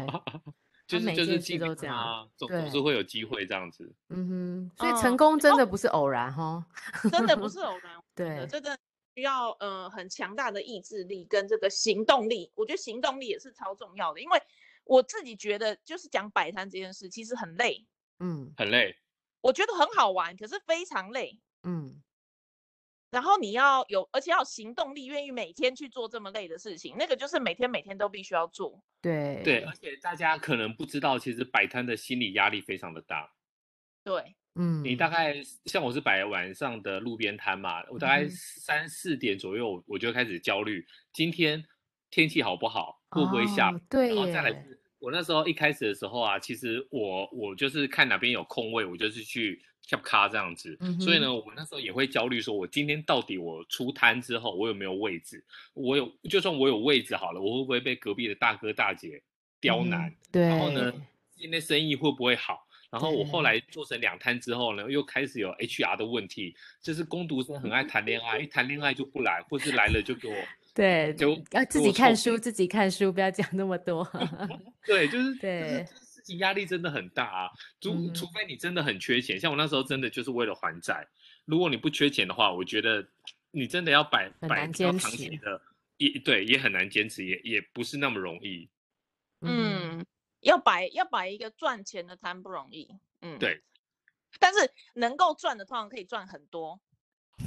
[0.87, 3.95] 就是就是尽量啊，总总是会有机会这样子。
[4.09, 6.65] 嗯哼，所以成功真的不是偶然哈，
[7.11, 8.03] 真的不是 偶然。
[8.15, 8.77] 对，真的。
[9.17, 14.21] 需要呃很强大的意志力跟这个行动力，我觉得行动力也是超重要的。
[14.21, 14.41] 因为
[14.85, 17.85] 我自己觉得，就是讲摆摊这件事，其实很累，
[18.21, 18.97] 嗯，很累。
[19.41, 22.03] 我觉得很好玩，可是非常累，嗯。
[23.11, 28.81] 然后你要有，而且要行动力，愿意每天去做这么累的事情，那个就是每天每天都必须要做。
[29.03, 33.33] 对对，而且大家可能不知道，其实摆摊的心理压力非常的大。
[34.05, 34.37] 对。
[34.57, 41.65] 嗯，你大概像我是摆晚上的路边摊嘛，我大概三四点左右我就开始焦虑，今天
[42.11, 43.71] 天气好不好，会不会下？
[43.71, 50.77] 哦、对，然后再来是，我那时候一开始的时候啊，其实我我就是看哪边有空位，我就是去抢咖这样子。
[50.81, 55.43] 嗯、所以呢，我那时候也会焦虑，说我今天到底我出摊之后，我有没有位置？
[55.75, 59.23] 我有，就算我有位置好了，我会不会被隔壁的大哥大姐
[59.59, 60.11] 刁难？
[60.11, 60.93] 嗯、对，然后呢，
[61.35, 62.67] 今天生意会不会好？
[62.91, 70.35] 然后我后来做成两摊之后呢，又开始有 HR 的问题，就是工读生很爱谈恋爱，一谈恋爱就不来，或是来了就给我，
[70.75, 74.09] 对，就要自己看书，自己看书，不要讲那么多。
[74.87, 77.51] 对，就是对，就是事情压力真的很大啊。
[77.81, 81.07] 除、嗯、除非你真的很缺钱，像我那时候真的就是为了还债。
[81.45, 83.07] 如果你不缺钱的话，我觉得
[83.51, 85.61] 你真的要摆摆比较长期的，
[85.97, 88.69] 也对，也很难坚持，也也不是那么容易。
[89.41, 90.05] 嗯。
[90.43, 92.89] 要摆要摆一个赚钱的摊不容易，
[93.21, 93.61] 嗯，对，
[94.39, 96.81] 但是能够赚的通常可以赚很多。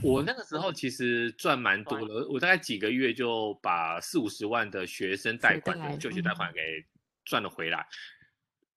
[0.01, 6.83] 我那个时候其实赚蛮多的，我大概几个月就把四五十万的学生贷款的就学贷款给
[7.23, 7.87] 赚了回来，嗯，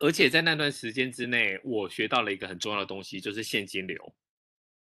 [0.00, 4.14] 而且在那段时间之内，我学到了一个很重要的东西，就是现金流。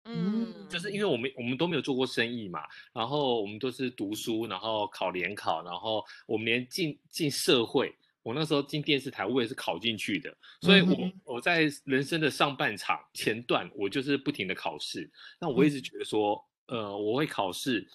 [0.05, 2.61] 嗯，就是因为我们我们都没有做过生意嘛，
[2.93, 7.93] 然后我们都是读书，然后考联考，然后我们连进进社会。
[8.27, 15.09] 我那时候进电视台，我也是考进去的，所以我我在人生的上半场前段，我就是不停的考试。
[15.39, 17.87] 那我一直觉得说，呃，我会考试，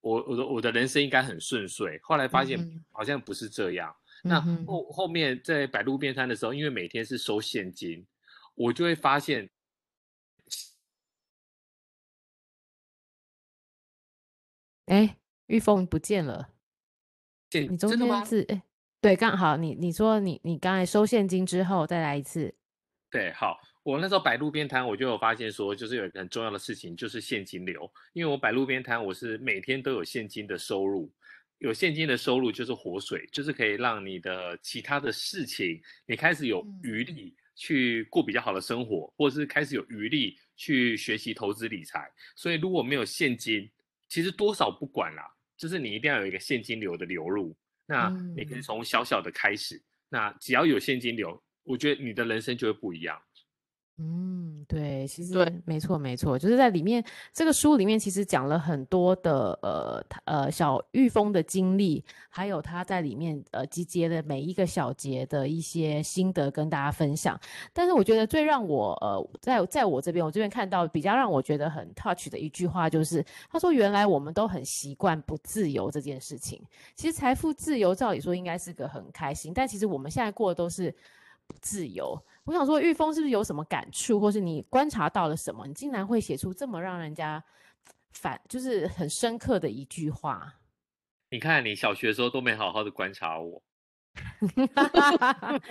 [0.00, 1.98] 我我的我的人生应该很顺遂。
[2.04, 2.56] 后来发现
[2.92, 3.92] 好像不是这样。
[4.22, 8.06] 那后后面在摆路边摊的时候，因为每天是收现金，
[8.54, 9.50] 我就会发现，
[14.86, 16.50] 哎，玉凤不见了，
[17.50, 18.62] 你中间是哎。
[19.00, 22.54] 对，刚好你你说你你刚才收现金之后再来一次，
[23.10, 31.10] 对，好，我那时候摆路边摊，我就有发现说，就是有一个很重要的事情，就是现金流，因为我摆路边摊，我是每天都有现金的收入，
[31.60, 42.06] 有现金的收入就是活水，就是可以让你的其他的事情，你开始有余力去过比较好的生活，或者是开始有余力去学习投资理财。
[42.36, 43.70] 所以如果没有现金，
[44.08, 45.22] 其实多少不管啦，
[45.56, 47.56] 就是你一定要有一个现金流的流入。
[47.90, 53.20] 那你可以从小小的开始，那只要有现金流，我觉得你的人生就会不一样。
[54.02, 67.38] 嗯，对，其实对，没错，没错，就是在里面这个书里面，其实讲了很多的呃呃小玉峰的经历，还有他在里面呃集结的每一个小节的一些心得跟大家分享。
[67.74, 76.58] 但是我觉得最让我呃在在我这边，我这边看到比较让我觉得很 touch 的一句话，就是他说：“原来我们都很习惯不自由这件事情。
[76.96, 81.19] 其实财富自由照理说应该是个很开心，但其实我们现在过的都是不
[81.60, 85.66] 自由。”我想说，玉峰是不是有什么感触，或是你观察到了什么？
[85.66, 87.44] 你竟然会写出这么让人家
[88.12, 90.54] 反，就是很深刻的一句话。
[91.30, 93.62] 你看，你小学的时候都没好好的观察我。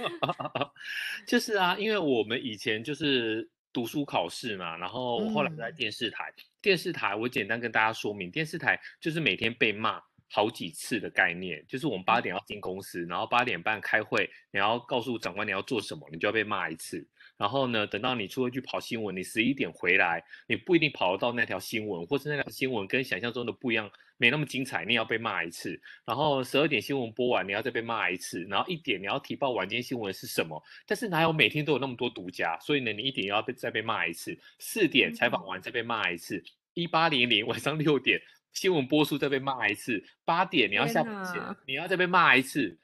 [1.27, 10.01] 就是啊，因为我们以前就是读书考试嘛，然后我后来在电视台，嗯、电视台我简单跟大家说明，电视台就是每天被骂。
[10.31, 17.05] 好几次的概念，就是我们八点要进公司，然后八点半开会，你要告诉长官你要做什么，你就要被骂一次。
[17.35, 25.81] 然后呢，等到你出去跑新闻，你十一点回来，你不一定跑得到那条新闻，或是那条新闻跟想象中的不一样，没那么精彩，你也要被骂一次。
[26.05, 28.43] 然后十二点新闻播完，你要再被骂一次。
[28.49, 32.59] 然后一点你要提报晚间新闻是什么，但是哪有每天都有那么多独家？
[32.59, 34.37] 所以呢，你一点要被再被骂一次。
[34.59, 36.43] 四点采访完再被骂一次。
[36.73, 38.21] 一八零零 晚上六点。
[38.53, 42.77] 新闻播出再被骂一次，八点你要下班前你要再被骂一次，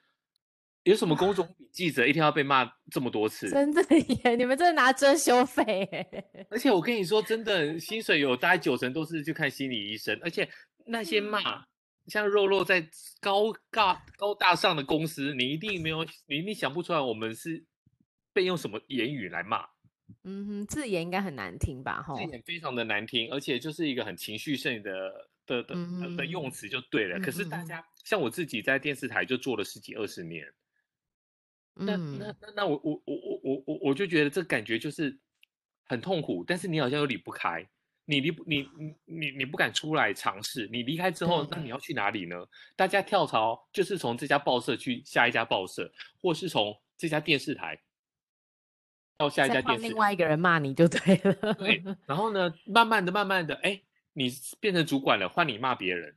[0.83, 3.49] 有什么工种比记者一天要被骂这么多次？
[3.49, 3.81] 真的
[4.23, 5.89] 耶，你们真的拿遮羞费？
[6.49, 10.47] 而且我跟你说，真的薪水有大概九成都是去看心理医生，而且
[10.85, 11.65] 那些骂，
[12.07, 12.87] 像肉肉在
[13.19, 17.65] 高大高大上的公司，你一定没有，你一定想不出来我们是
[18.31, 19.65] 被用什么言语来骂。
[20.23, 22.01] 嗯哼，字眼应该很难听吧？
[22.01, 25.29] 哈，字眼非常的难听，而且就是一个很情绪性的。
[25.45, 25.75] 的的
[26.17, 27.85] 的用词就对了，嗯、可是大家。
[28.03, 30.45] 像我自己在电视台就做了十几二十年，
[31.75, 35.17] 嗯、那那那那我我我我我我我就觉得这感觉就是
[35.85, 37.67] 很痛苦，但是你好像又离不开，
[38.05, 41.79] 你离你你你你不敢出来尝试，你离开之后，那你要。
[41.79, 42.35] 去哪里呢？
[42.75, 47.81] 大家跳槽就是从这家报社去下一家报社，或是从这家电视台
[49.17, 53.81] 到下一家电视台，另外一个人骂你就对了，对，然后呢，慢慢的慢慢的，哎。
[54.17, 56.15] 你变成主管了，换你骂别人，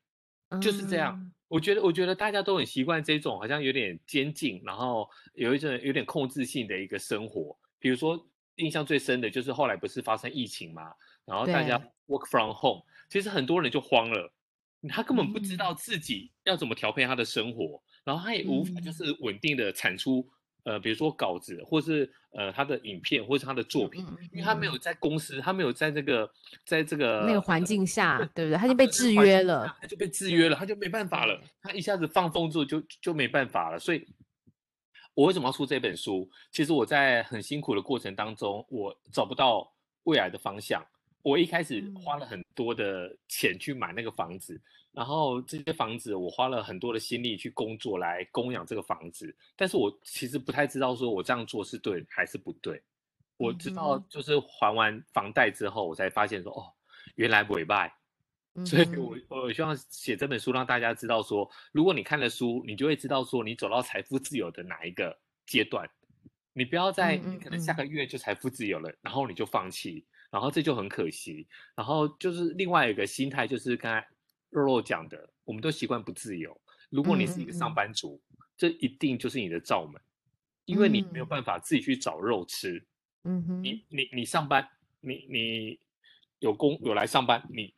[0.63, 1.19] 就是这样。
[1.21, 7.59] 嗯、我觉得，我觉得大家都很习惯这种好像有点监禁，然后有一种有点控制性的一个生活。
[7.81, 14.33] 比如说，印象最深的就是后来不是发生疫情嘛，然后大家 work from home，其实很多人就慌了，
[14.89, 20.25] 他根本不知道自己要怎么调配他的生活，嗯、然后他也无法就是稳定的产出。
[20.69, 26.31] 呃，比如说稿子，或是呃他的影片，或是他的作品，嗯、因为他没有在公司，他没有在这个，
[26.67, 28.59] 在这个那个环境下，对不对？
[28.59, 33.79] 他就被制约了，他就被制约了，他就没办法了，他一下子放风之后就就没办法了。
[33.79, 34.07] 所以，
[35.15, 36.31] 我为什么要出这本书？
[36.53, 40.85] 其实我在很辛苦的过程当中，我找不到未来的方向。
[41.23, 44.61] 我一开始花了很多的钱去买那个房子。
[44.99, 52.83] 然后这些房子，我花了很多的心力去工作来供养这个房子，但是我其实不太知道说我这样做是对还是不对。
[53.37, 56.67] 我知道就是还完房贷之后，我才发现说哦，
[57.15, 57.95] 原来不败。
[58.67, 65.89] 所以我我希望写这本书让大家知道说，如果你看了书，你就会知道说你走到财富自由的哪一个阶段。
[66.53, 71.47] 你不要在你可能下个月就财富自由了，然后你就放弃，然后这就很可惜。
[71.77, 74.05] 然后就是另外一个心态，就是刚才。
[74.51, 76.59] 肉肉讲的，我们都习惯不自由。
[76.91, 80.01] 如果你是一个上班族，嗯嗯、这一定就是你的罩门，
[80.65, 82.83] 因为你没有办法自己去找肉吃。
[83.25, 84.67] 嗯哼，你你你上班，
[85.01, 85.79] 你你
[86.39, 87.75] 有工有来上班，你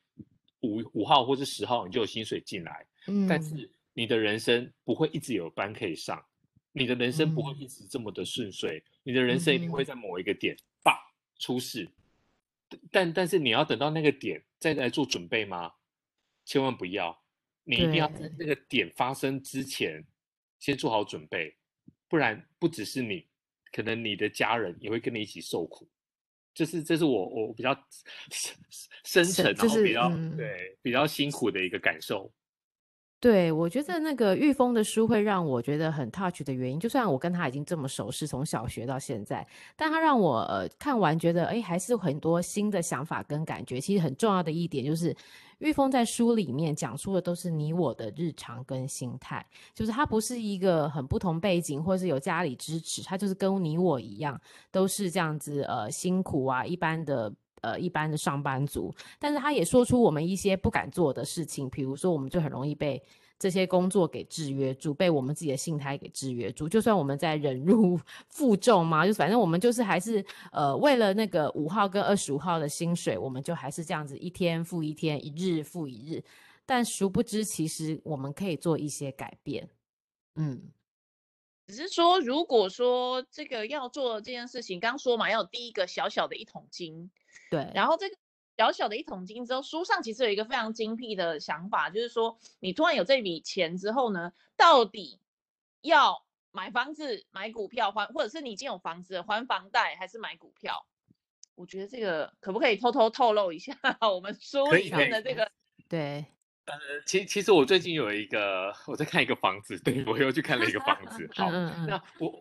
[0.60, 2.86] 五五号或是十号你就有薪水进来。
[3.08, 6.24] 嗯，但是你的人生不会一直有班可以上，
[6.72, 11.88] 你的人生不会一直这么的顺遂，嗯、你的人生一定会在某一个点，吧、嗯、出事。
[12.92, 15.72] 但但是你要等到那个点再来做准备吗？
[16.50, 17.16] 千万不要，
[17.62, 20.04] 你一定要在那个点发生之前
[20.58, 21.56] 先做好准备，
[22.08, 23.24] 不然不只是你，
[23.70, 25.88] 可能你的家人也会跟你一起受苦。
[26.52, 27.72] 这是这是我我比较
[29.04, 32.28] 深沉，然后比较、嗯、对比较辛苦的一个感受。
[33.20, 39.46] 对，我觉得那个玉峰的书会让我觉得很 touch 的原因，就算我跟他已经这么熟识，从小学到现在，
[39.76, 43.78] 但他让我看完觉得，哎，还是很多新的想法跟感觉。
[43.78, 45.14] 其实很重要的一点就是，
[45.58, 49.44] 玉峰在书里面讲述的都是你我的日常跟心态，
[49.74, 54.40] 就是他不是一个很不同背景，或是有家里支持，他就是跟你我一样，
[54.72, 57.30] 都是这样子呃辛苦啊，一般的。
[57.62, 63.02] 呃，一般的上班族，但是他也说出我们一些不敢做的事情，比如说，我们就很容易被
[63.38, 66.68] 这些工作给制约住，被我们自己的心态给制约住。
[66.68, 67.98] 就算我们在忍辱
[68.28, 76.22] 负重嘛，就反正我们就是还是呃，为了那个五号跟二十五号的薪水，我们就还是这样子一天复一天，一日复一日。
[76.66, 79.68] 但殊不知，其实我们可以做一些改变。
[80.36, 80.70] 嗯，
[81.66, 87.10] 只是说，如果说这个要做这件事情，刚说嘛，要有第一个小小的一桶金。
[87.50, 88.16] 对，然后这个
[88.56, 95.20] 小小的一桶金之后，书上其实有一个非常精辟的想法，就是说你突然有这笔钱之后呢，到底
[95.80, 100.86] 要买房子、买股票还，或者是你已经有房子还房贷，还是买股票？
[101.54, 105.50] 我觉得这个可不可以偷偷透露一下 我们书里面的这个？
[105.88, 106.26] 对。
[106.70, 111.28] 呃，其其实我最近有一个，我在看一个房子，对，我又去看了一个房子。
[111.36, 112.32] 好，那我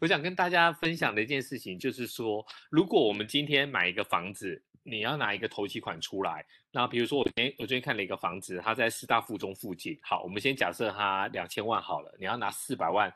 [0.00, 9.98] 我想跟大家分享的一件事情就是说，如果我们今天买一个房子，你要拿一个头期款出来，那比如说我今天我最近看了一个房子，它在师大附中附近。
[10.02, 13.12] 好，我们先假设它两千万好了，你要拿四百万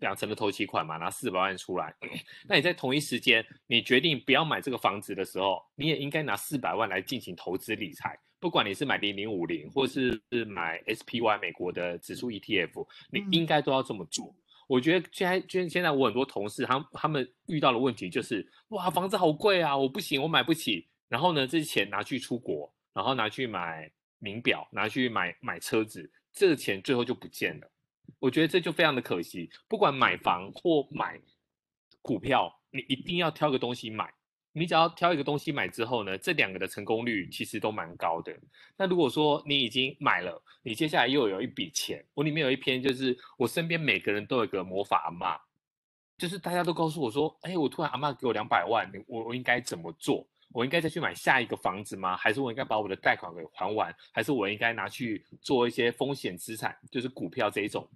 [0.00, 1.94] 两成的头期款嘛，拿四百万出来。
[2.46, 8.18] 那你在同一时间，你决定不要买这个房子的时候，你也应该拿四百万来进行投资理财。
[8.46, 14.32] 不管你是买零零五零，或是是买 SPY 美国的指数 ETF，你应该都要这么做。
[14.68, 20.86] 我觉得现在，现现在我很多同事，他他们遇到的问题就是，哇，房子好贵啊，我不行，我买不起。
[21.08, 23.90] 然后呢，这些钱拿去出国，然后拿去买
[24.20, 27.68] 名表，拿去买买车子，这个钱最后就不见了。
[28.20, 29.50] 我觉得这就非常的可惜。
[29.66, 31.20] 不管买房或买
[32.00, 34.08] 股票，你一定要挑个东西买。
[34.58, 38.34] 你只要挑一个东西买之后呢，这两个的成功率其实都蛮高的。
[38.74, 45.38] 那如果说你已经买了，你接下来又有一笔钱，我里面有一篇就是我身边每个人都有一个魔法阿嬷，
[46.16, 50.26] 就是大家都告诉我说，哎，我突然阿嬷给我两百万，我我应该怎么做？
[50.52, 52.16] 我应该再去买下一个房子吗？
[52.16, 53.94] 还是我应该把我的贷款给还完？
[54.10, 57.86] 还是我应该拿去做一些风险资产，就是股票这一种？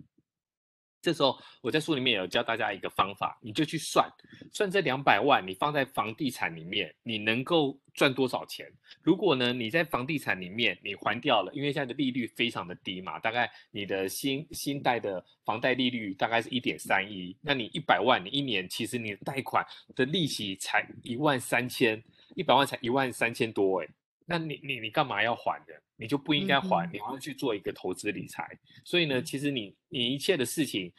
[1.02, 4.06] 这时候我在书里面有教大家一个方法，你就去算
[4.52, 8.66] 算这两百万，你放在房地产里面，你能够赚多少钱？
[9.02, 22.02] 如果呢，你在房地产里面你还掉了，因为现在的利率非常的低嘛，大概你的新新贷的房贷利率大概是一点三一，那你一百万，你一年其实你的贷款的利息才一万三千，
[22.36, 23.88] 一百万才一万三千多诶，
[24.30, 25.74] 那你你你干嘛要还的？
[25.96, 28.48] 你就不应该还，你还要去做一个投资理财。
[28.84, 30.92] 所以呢，其实你你一切的事情，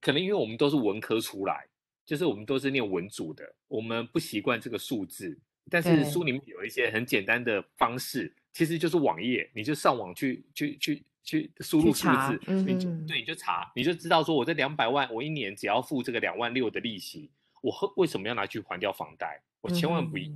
[0.00, 1.66] 可能因为我们都是文科出来，
[2.06, 5.36] 就是我们都是念文组的，我们不习惯这个数字。
[5.68, 17.28] 但是书里面有一些很简单的方式，其实就是网页，你就上网去去去去输入数字，你就对，你就查，你就知道说，我这两百万，我一年只要付这个两万六的利息，
[17.60, 19.42] 我为什么要拿去还掉房贷？
[19.60, 20.26] 我千万不要。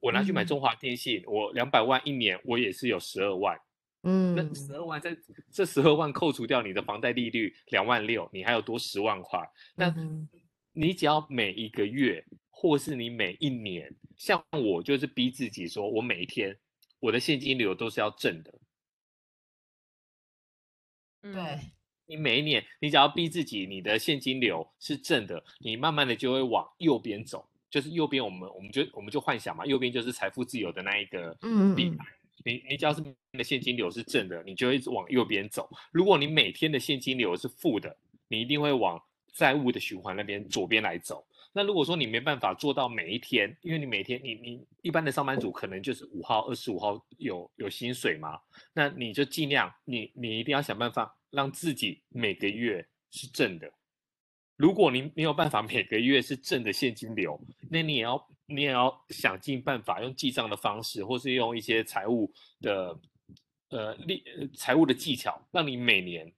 [0.00, 3.60] 我拿去买中华电信，嗯、我两百万一年，我也是有十二万。
[4.02, 5.14] 嗯，那十二万在
[5.52, 9.38] 这十二万扣除掉你的房贷利率两万六，你还有多十万块。
[9.74, 9.94] 那
[10.72, 16.56] 你只要每一个月，或是你每一年，像我就是逼自己说，我每一天
[16.98, 18.54] 我的现金流都是要正的。
[21.20, 21.60] 对，
[22.06, 27.49] 你每一年，你只要逼自己，你的现金流是正的，你慢慢的就会往右边走。
[27.70, 31.32] 就是右边，我们我们就我们就幻想嘛，右边就是财富自由的那一个
[31.76, 31.96] 币。
[32.42, 35.68] 你你只要是你的现金流是正的，你就会一直往右边走。
[35.92, 37.94] 如果你每天的现金流是负的，
[38.28, 38.98] 你一定会往
[39.34, 41.22] 债务的循环那边左边来走。
[41.52, 48.40] 那如果说你没办法做到每一天，因为你每天你你一般的上班族可能就是五号、二十五号有有薪水嘛，
[48.72, 53.70] 那你就尽量你你一定要想办法让自己每个月是正的。
[54.60, 57.40] 如果你没有办法每个月是正的现金流，
[57.70, 62.30] 那你也要你也要想尽办法用记账的方式，或是用一些财务
[62.60, 63.00] 的
[63.70, 64.22] 呃利
[64.54, 66.30] 财务的技巧，让你每年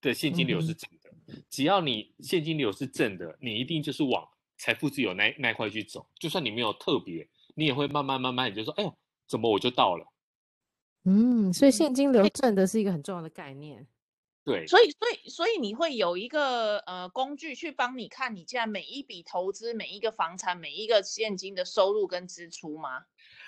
[0.00, 1.10] 的现金流是正的。
[1.26, 4.24] 嗯、只要你现金流是正的，你一定就是往
[4.56, 6.06] 财富自由那那块去走。
[6.20, 8.96] 就算你没有特别，你也会慢慢慢慢你就说，哎呦，
[9.26, 10.06] 怎么我就到了？
[11.06, 13.84] 嗯，所以现金流正的是一个很重要的概念。
[14.44, 23.06] 对，所以所以所以你会有一个呃工具去帮你看你现在每一笔投资、每一个房产、每一个现金的收入跟支出吗？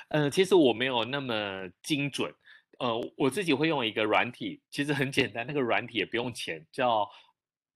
[0.08, 2.32] 呃，其实我没有那么精准，
[2.78, 7.06] 呃，我自己会用一个软体，其实很简单，那个软体也不用钱，叫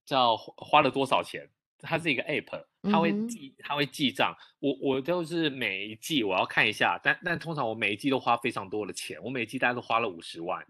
[0.06, 1.46] 叫花了多少钱？
[1.82, 4.36] 它是一个 app，它会记，它会记账。
[4.60, 10.66] 我我就是每一季我要看一下，但但通常我每一季都花非常多的钱，我每一季大概都花了五十万，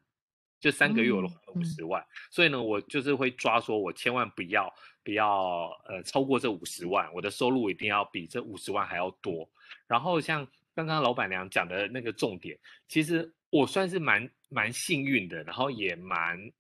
[0.61, 9.49] 就三个月我都花了五十万，所以呢，我就是会抓说，我千万不要不要呃超过这五十万，我的收入一定要比这五十万还要多。
[9.87, 16.53] 然后像刚刚老板娘讲的那个重点，其实我算是蛮蛮幸运的，然后也蛮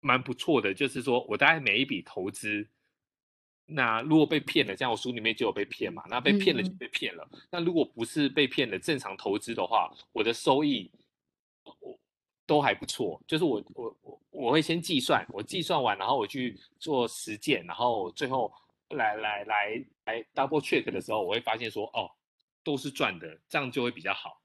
[0.00, 2.66] 蛮不错的，就是说我大概每一笔投资。
[3.64, 7.26] 那如果被骗了，像我书里面就有被骗嘛，那被骗了就被骗了。
[7.32, 10.90] 嗯、那如果不是被骗了，正常投资的话，我的收益
[11.80, 11.98] 我
[12.52, 13.18] 都还不错。
[13.26, 18.52] 就是我我我我会先计算，我计算完，然后我去做实践，然后最后
[18.90, 22.10] 来来来来 double check 的时候，我会发现说，哦，
[22.62, 24.38] 都是赚的，这样就会比较好。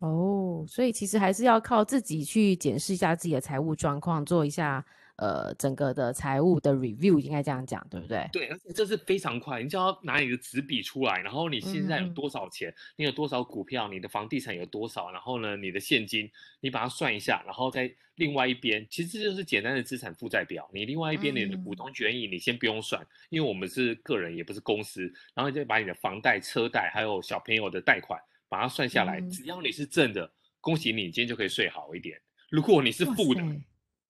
[0.00, 4.84] 哦，所以其实还是要靠自己去检视一下自己的财务状况，做一下。
[5.16, 8.28] 呃，整个的财务的 review 应该这样讲，对不对？
[8.32, 16.28] 对，而且这是非常快，你只要拿你的纸笔出来，然后你现在有多少钱，嗯、你有多少股票，你的房地产有多少，然后呢，你的现金，
[16.60, 20.68] 你把它算一下，然后在另外一边，其实这就是简单的资产负债表。
[20.74, 25.02] 你另外一边你的股东权益，你先不用算，嗯、因为我们是个人，也不是公司，
[25.32, 30.28] 然后就把你的房贷、车贷，还有小朋友的贷款，把它算下来，嗯、只要你是正的，
[30.60, 32.20] 恭喜你，今天就可以睡好一点。
[32.50, 33.40] 如果你是负的。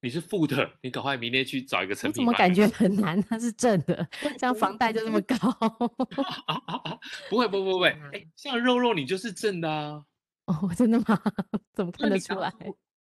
[0.04, 2.22] 你是负的，你赶快明天去找一个成品。
[2.22, 3.18] 我怎么感觉很难？
[3.22, 4.06] 它是正的，
[4.38, 5.34] 像房贷就这么高。
[7.30, 7.88] 不会，不会，不会。
[8.12, 10.04] 哎、欸，像肉肉，你就是正的啊。
[10.44, 11.18] 哦，真的吗？
[11.72, 12.52] 怎么看得出来？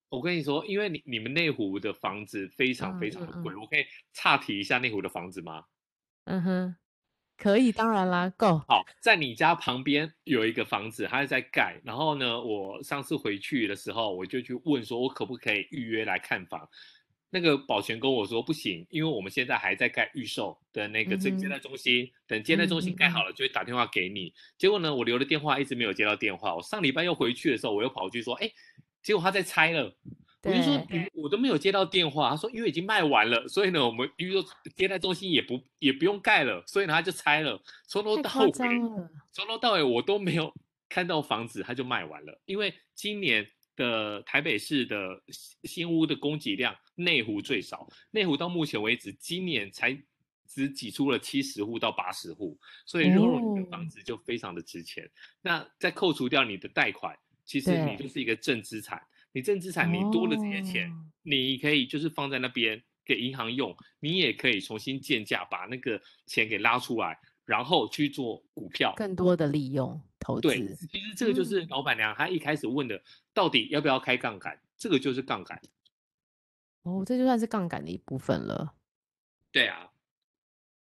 [0.08, 3.84] 我跟你说，因为你你们内湖的房子非常非常的贵，嗯嗯嗯，我可以
[4.14, 5.62] 岔提一下内湖的房子吗？
[6.24, 6.76] 嗯哼。
[7.36, 8.62] 可以，当然啦，Go。
[8.68, 11.80] 好，在你家旁边有一个房子，它在盖。
[11.84, 16.68] 然后呢，我上次回去的时候，我就去问说，我可不可以预约来看房？
[17.30, 24.26] 那个保全跟我说不行，因为我们现在还在盖预售的那个接待中心，嗯、等接待中心盖好了，就会打电话给你。
[24.26, 26.54] 嗯、结果呢，我留了电话，一直没有接到电话。
[26.54, 28.48] 我上礼拜又回去的时候，我又跑去说，哎，
[29.02, 29.96] 结果他在拆了。
[30.44, 32.30] 我就说，我都没有接到电话。
[32.30, 37.60] 他说，因为已经卖完了，所以呢，我们预售接待中心也不也不用盖了，所以呢，他就拆了。
[37.86, 38.52] 从头到尾，
[39.32, 40.52] 从头到尾我都没有
[40.88, 42.40] 看到房子，他就卖完了。
[42.44, 45.22] 因为今年的台北市的
[45.62, 49.98] 新屋的供给量，内湖最少，内湖到目前为止，今年才
[50.46, 55.04] 只挤出了七十户到八十户，所以肉肉你的房子就非常的值钱。
[55.04, 59.02] 哦、那再扣除掉你的贷款，其实你就是一个正资产。
[59.34, 70.42] 你正资产，你多了这些钱，哦、你可以就是放在那边给银行用，你也可以重新建价，把那个钱给拉出来，然后去做股票，更多的利用投资。
[70.42, 74.56] 对，其实这个就是老板娘她一开始问的，到底要不要开杠杆？
[74.76, 75.60] 这个就是杠杆。
[76.84, 78.74] 哦，这就算是杠杆的一部分了。
[79.50, 79.90] 对啊，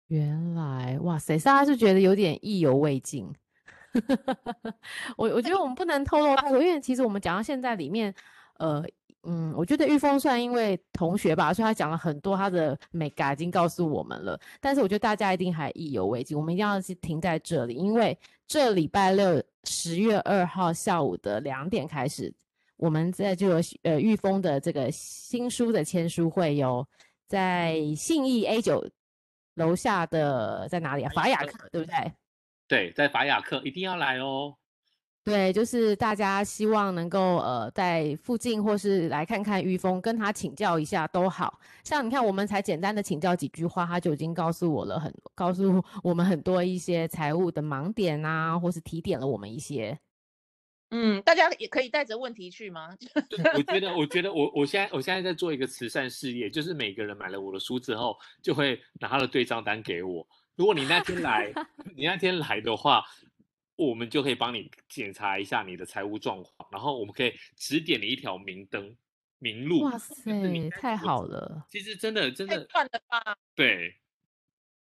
[0.07, 3.33] 原来哇塞，莎莎是觉得有点意犹未尽。
[5.15, 8.13] 我我觉得我们不能 透露太多，因为其实我们讲到现在里面。
[8.61, 8.85] 呃，
[9.23, 14.39] 嗯，我觉得玉峰算因为同学吧，所以他讲了很多他的美感，已经告诉我们了。
[14.59, 18.15] 但是我觉得大家一定还意犹未尽，我们一定要去停在这里，因为
[18.47, 22.31] 这礼拜六十月二号下午的两点开始，
[22.77, 26.87] 我们在这个呃玉峰的这个新书的签书会有
[27.27, 28.87] 在信义 A 九
[29.55, 31.11] 楼下的在哪里啊？
[31.15, 32.11] 法雅克对不对？
[32.67, 34.55] 对，在法雅克一定要来哦。
[35.23, 41.59] 对，就是大家希望能够呃在附近或是来看看玉峰，跟他请教一下都好。
[41.83, 49.95] 像你看，我们才简单的请教几句话，他就已经告诉我了很，告诉我们很多一些财务的盲点啊，或是提点了我们一些。
[50.89, 52.89] 嗯，大家也可以带着问题去吗？
[53.55, 60.27] 我觉得，我觉得我我现在我现在在做一个慈善事业，就是每个人买了我的书之后，就会拿他的对账单给我。
[60.55, 61.53] 如果你那天来，
[61.95, 63.03] 你那天来的话。
[63.89, 68.95] 我们就可以帮你检查一下你的财务状况，然后我们可以指点你一条明灯、
[69.39, 69.81] 明路。
[69.81, 71.65] 哇塞，太好了！
[71.69, 73.35] 其实真的真的太赚了吧？
[73.55, 73.95] 对，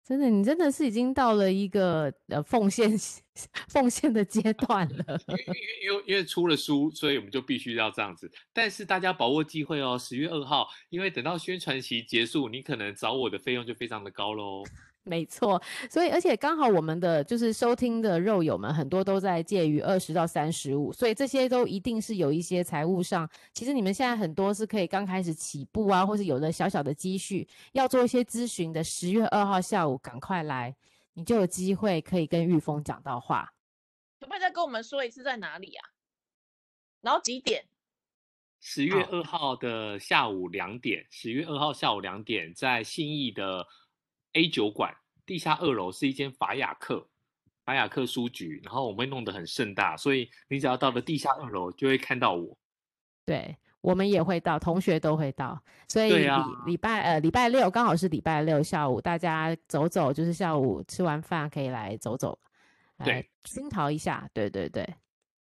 [0.04, 2.92] 真的，你真的是已经到了一个呃奉献
[3.68, 5.20] 奉献的阶段了。
[5.28, 5.44] 因为
[5.84, 8.32] 因为因为出了书，所以我们就必须要这样子。
[8.54, 14.64] 但是大家把握机会哦，十月二号，因为等到宣传期结束，你可能找我的费用就非常的高喽。
[15.08, 28.84] 没错，所以而且刚好我们的就是收听的肉友们很多都在介于二十到三十五，所以这些都一定是有一些财务上，其实你们现在很多是可以刚开始起步啊，或是有了小小的积蓄，要做一些咨询的。
[28.84, 30.76] 十月二号下午赶快来，
[31.14, 33.54] 你就有机会可以跟玉峰讲到话。
[34.20, 35.90] 可不可以再跟我们说一次在哪里啊？
[37.02, 37.64] 然后几点？
[38.60, 43.64] 十月二号的下午两点，十月二号下午两点，在信义的
[44.38, 47.10] A 酒馆地下二楼是一间法雅克，
[47.66, 52.56] 法雅克书局，然后我们会弄得很盛大，所以你只要到了地下二楼就会看到我。
[53.26, 62.38] 对，我们也会到，同学都会到，所以礼、啊、礼拜呃礼拜六刚好是礼拜六下午，大家走走，就是下午吃完饭可以来走走，
[63.04, 64.88] 对，熏陶一下，对对对。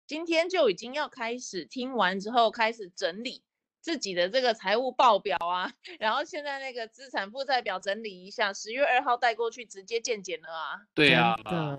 [0.07, 3.43] 今天就已经要开始听完之后，开始整理
[3.81, 10.81] 自己的这个财务报表啊， 然后现在那个资产负债表整理一下，十月二号带过去直接见检了啊。
[10.95, 11.35] 对啊，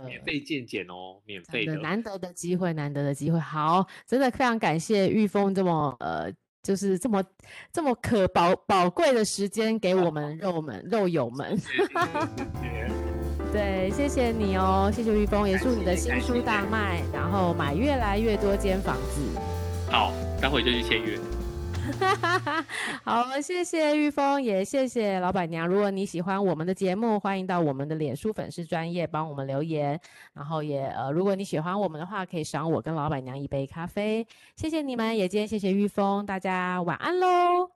[0.06, 3.40] 免费见检哦，免费的，难得的机会，难得的机会。
[3.40, 6.32] 好，真的非常感谢玉峰这么呃，
[6.64, 7.24] 就是这么
[7.72, 11.60] 这么可宝宝贵的时间给我们肉们肉友们。
[13.54, 19.22] 对，谢谢你哦，谢谢玉峰，也祝你的新书大卖，然后买越来越多间房子。
[19.92, 21.20] 好，待会就去签约。
[23.04, 25.68] 好，谢谢玉峰，也谢谢老板娘。
[25.68, 30.00] 如果你喜欢我们的节目，欢迎到我们的脸书粉丝专业帮我们留言。
[30.34, 34.26] 然后也呃，如果你喜欢我们的话，可以赏我跟老板娘一杯咖啡。
[34.56, 37.72] 谢谢你们，也今天谢谢玉峰，大家晚安喽，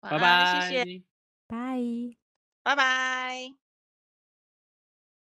[0.00, 1.02] 拜拜，谢谢，
[1.46, 1.78] 拜，
[2.62, 3.61] 拜拜。